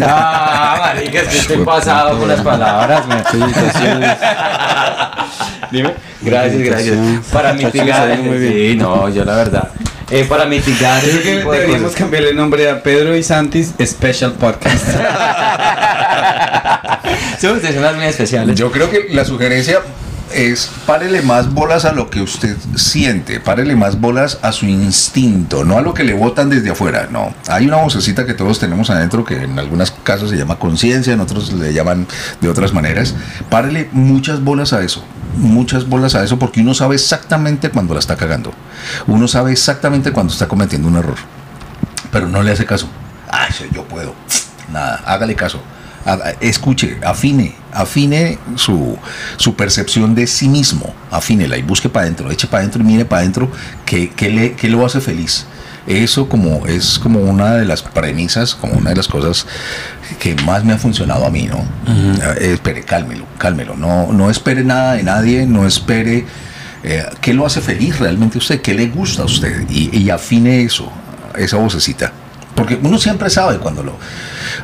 [0.00, 3.22] Ah, marica, es que estoy pasado con las palabras, man.
[5.70, 5.94] Dime.
[6.20, 6.96] Gracias, gracias.
[7.32, 8.18] Para mitigar.
[8.18, 8.52] muy bien.
[8.52, 9.68] Sí, no, yo la verdad.
[10.10, 11.96] Eh, para mitigar Creo que deberíamos cosas.
[11.96, 14.86] cambiarle el nombre a Pedro y Santis Special Podcast.
[17.38, 18.58] Sí, ustedes son las muy especiales.
[18.58, 19.80] Yo creo que la sugerencia
[20.32, 25.64] es párele más bolas a lo que usted siente, párele más bolas a su instinto,
[25.64, 27.34] no a lo que le botan desde afuera, no.
[27.48, 31.20] Hay una vocecita que todos tenemos adentro que en algunos casos se llama conciencia, en
[31.20, 32.06] otros le llaman
[32.40, 33.14] de otras maneras.
[33.50, 35.04] Párele muchas bolas a eso,
[35.36, 38.52] muchas bolas a eso porque uno sabe exactamente cuando la está cagando.
[39.06, 41.16] Uno sabe exactamente cuando está cometiendo un error,
[42.12, 42.88] pero no le hace caso.
[43.30, 44.14] Ay, sí, yo puedo.
[44.72, 45.60] Nada, hágale caso.
[46.40, 48.96] Escuche, afine, afine su,
[49.36, 53.04] su percepción de sí mismo, afínela y busque para adentro, eche para adentro y mire
[53.04, 53.50] para adentro
[53.84, 55.46] que, que le, lo hace feliz.
[55.86, 59.46] Eso como es como una de las premisas, como una de las cosas
[60.18, 61.64] que más me ha funcionado a mí, ¿no?
[62.40, 63.74] Eh, espere, cálmelo, cálmelo.
[63.74, 66.26] No, no espere nada de nadie, no espere
[66.84, 70.10] eh, qué lo hace feliz realmente a usted, qué le gusta a usted y, y
[70.10, 70.90] afine eso,
[71.36, 72.12] esa vocecita.
[72.58, 73.96] Porque uno siempre sabe cuando lo...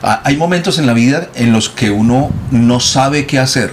[0.03, 3.72] Hay momentos en la vida en los que uno no sabe qué hacer,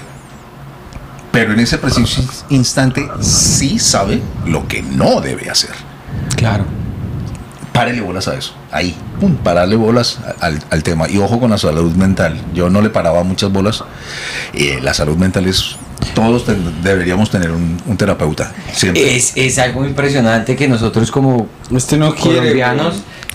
[1.31, 5.71] pero en ese preciso instante sí sabe lo que no debe hacer.
[6.37, 6.65] Claro.
[7.73, 11.09] Párele bolas a eso, ahí, pum, pararle bolas al, al tema.
[11.09, 12.39] Y ojo con la salud mental.
[12.53, 13.83] Yo no le paraba muchas bolas.
[14.53, 15.77] Eh, la salud mental es...
[16.13, 18.51] Todos ten- deberíamos tener un, un terapeuta.
[18.73, 19.15] Siempre.
[19.15, 22.61] Es, es algo impresionante que nosotros como Usted no quiere.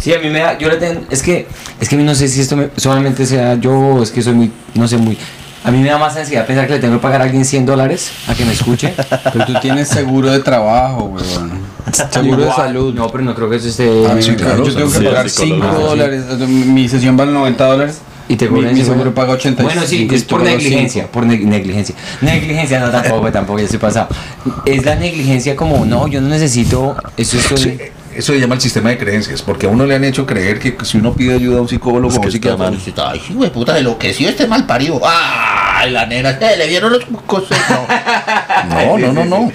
[0.03, 1.47] Sí a mí me da yo le tengo es que
[1.81, 4.23] es que a mí no sé si esto me- solamente sea yo o es que
[4.23, 5.17] soy muy no sé muy
[5.65, 7.67] a mí me da más ansiedad pensar que le tengo que pagar a alguien 100
[7.67, 8.95] dólares a que me escuche
[9.33, 11.67] Pero tú tienes seguro de trabajo, weón.
[12.11, 12.95] Seguro de salud.
[12.95, 15.01] no pero no creo que eso esté A mí Sí, me- claro, yo tengo que
[15.01, 15.63] pagar psicólogo.
[15.63, 15.83] 5 Ah, sí.
[15.89, 16.25] dólares.
[16.49, 18.01] Mi sesión vale 90 dólares.
[18.29, 19.63] y te mi, cobran mi ese seguro paga 85.
[19.73, 21.95] Bueno, sí, y es por negligencia, por neg- negligencia.
[22.21, 24.09] Negligencia no tampoco, tampoco, ya estoy pasado.
[24.65, 27.59] Es la negligencia como, no, yo no necesito, eso estoy...
[27.59, 27.79] Sí,
[28.17, 30.77] eso se llama el sistema de creencias, porque a uno le han hecho creer que
[30.85, 33.43] si uno pide ayuda a un psicólogo Es o un psiquiatra, usted está- Ay, hijo
[33.43, 35.01] de puta, de lo que sí este mal parido.
[35.05, 37.59] Ay, la nena, eh, le vieron los cosas.
[37.71, 37.87] No.
[38.75, 39.53] No, no, no, no.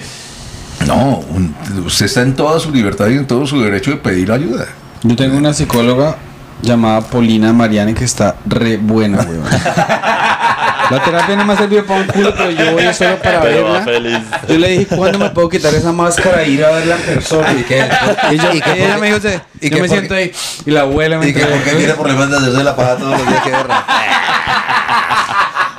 [0.86, 1.54] No, un-
[1.86, 4.66] usted está en toda su libertad y en todo su derecho de pedir ayuda.
[5.02, 6.16] Yo tengo una psicóloga
[6.62, 9.42] llamada Polina Mariani que está re buena, weón.
[10.90, 13.64] La terapia no me ha servido para un culo, pero yo voy solo para Pero
[13.64, 13.82] verla.
[13.82, 14.18] feliz.
[14.48, 17.52] Yo le dije, ¿cuándo me puedo quitar esa máscara e ir a verla en persona?
[17.52, 17.88] Y, que,
[18.32, 19.18] y yo, y que ella por- me dijo,
[19.60, 20.32] y yo me por- siento ahí,
[20.66, 21.94] y la abuela me entrega.
[21.94, 23.52] problemas de hacerse la paja todos los días que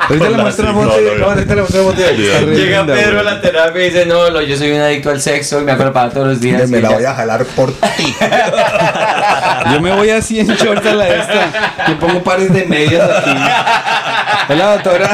[0.10, 0.94] Ahorita le muestro la foto,
[1.26, 2.02] ahorita le muestro la foto.
[2.02, 4.82] y está re Llega Pedro a la terapia y dice, no, lo- yo soy un
[4.82, 6.70] adicto al sexo y me acuerdo para todos los días.
[6.70, 8.16] Me la ya- voy a jalar por ti.
[9.72, 11.86] Yo me voy así en short a la esta.
[11.88, 13.32] Yo pongo pares de medias aquí.
[14.50, 15.10] Hola, doctora.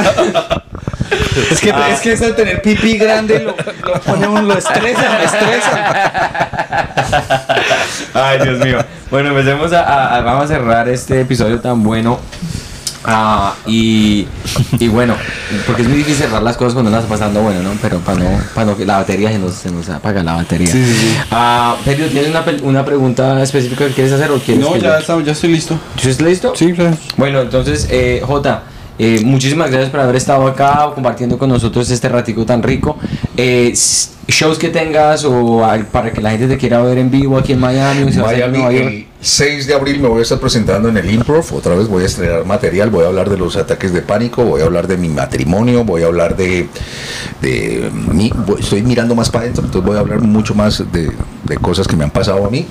[1.50, 3.54] Es que, es que eso de tener pipí grande lo,
[3.86, 6.00] lo pone uno, lo estresa, lo estresa.
[8.14, 8.78] Ay, Dios mío.
[9.10, 12.18] Bueno, empecemos a, a- a- vamos a cerrar este episodio tan bueno.
[13.04, 14.26] Ah, y,
[14.78, 15.14] y bueno,
[15.66, 17.70] porque es muy difícil cerrar las cosas cuando las está pasando bueno, ¿no?
[17.80, 20.66] Pero para no, para no que la batería se nos, se nos apaga la batería.
[20.66, 21.16] Sí, sí, sí.
[21.30, 24.88] Ah, Pedro, ¿tienes una, una pregunta específica que quieres hacer o quieres No, que ya,
[24.94, 25.78] yo- estamos, ya estoy listo.
[26.00, 26.52] ¿Tú estás listo?
[26.54, 26.96] Sí, claro.
[27.16, 28.64] Bueno, entonces, eh, Jota,
[29.02, 32.98] eh, muchísimas gracias por haber estado acá compartiendo con nosotros este ratico tan rico.
[33.36, 33.72] Eh,
[34.28, 37.52] shows que tengas o al- para que la gente te quiera ver en vivo aquí
[37.54, 38.86] en Miami a a Miami, Nueva York.
[38.92, 41.44] el 6 de abril me voy a estar presentando en el Improv.
[41.54, 42.90] Otra vez voy a estrenar material.
[42.90, 44.44] Voy a hablar de los ataques de pánico.
[44.44, 45.82] Voy a hablar de mi matrimonio.
[45.84, 46.68] Voy a hablar de.
[47.40, 49.64] de mi- estoy mirando más para adentro.
[49.64, 51.10] Entonces voy a hablar mucho más de,
[51.44, 52.66] de cosas que me han pasado a mí.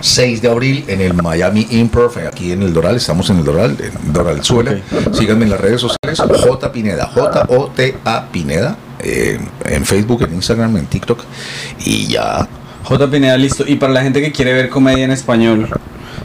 [0.00, 3.76] 6 de abril en el Miami Improv, aquí en el Doral, estamos en el Doral,
[3.78, 4.76] en Doral Suela.
[5.12, 10.86] Síganme en las redes sociales, J Pineda, J-O-T-A Pineda, eh, en Facebook, en Instagram, en
[10.86, 11.20] TikTok.
[11.84, 12.48] Y ya
[12.84, 13.10] J.
[13.10, 13.64] Pineda, listo.
[13.66, 15.68] Y para la gente que quiere ver comedia en español,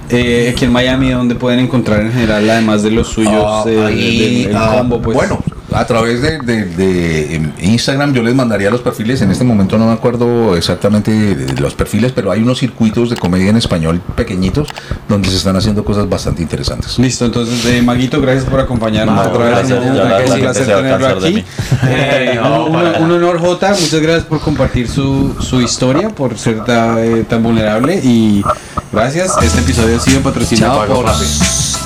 [0.09, 3.83] eh, aquí en Miami, donde pueden encontrar en general, además de los suyos, Ah, eh,
[3.85, 5.15] ahí, del- el ah, combo, pues.
[5.17, 5.39] Bueno,
[5.75, 9.21] a través de, de- de, em, Instagram yo les mandaría los perfiles.
[9.21, 13.17] En este momento no me acuerdo exactamente de los perfiles, pero hay unos circuitos de
[13.17, 14.67] comedia en español pequeñitos
[15.09, 16.97] donde se están haciendo cosas bastante interesantes.
[16.99, 19.71] Listo, entonces, eh, Maguito, gracias por acompañarnos No, otra vez.
[19.71, 21.43] Un- placer tenerlo aquí.
[21.87, 23.69] Eh, No, un, un honor, Jota.
[23.69, 27.99] Muchas gracias por compartir su, su historia, por ser ta- eh, tan vulnerable.
[28.03, 28.43] Y
[28.91, 29.31] gracias.
[29.41, 31.05] Este episodio ha sido patrocinado por.
[31.05, 31.23] papi.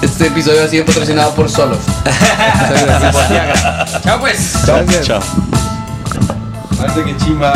[0.01, 1.77] Este episodio ha sido patrocinado por Solo.
[2.05, 3.78] Muchas gracias.
[4.03, 4.65] Chao pues.
[4.65, 5.07] Gracias.
[5.07, 5.21] Chao.
[6.77, 7.53] Parece que chimba.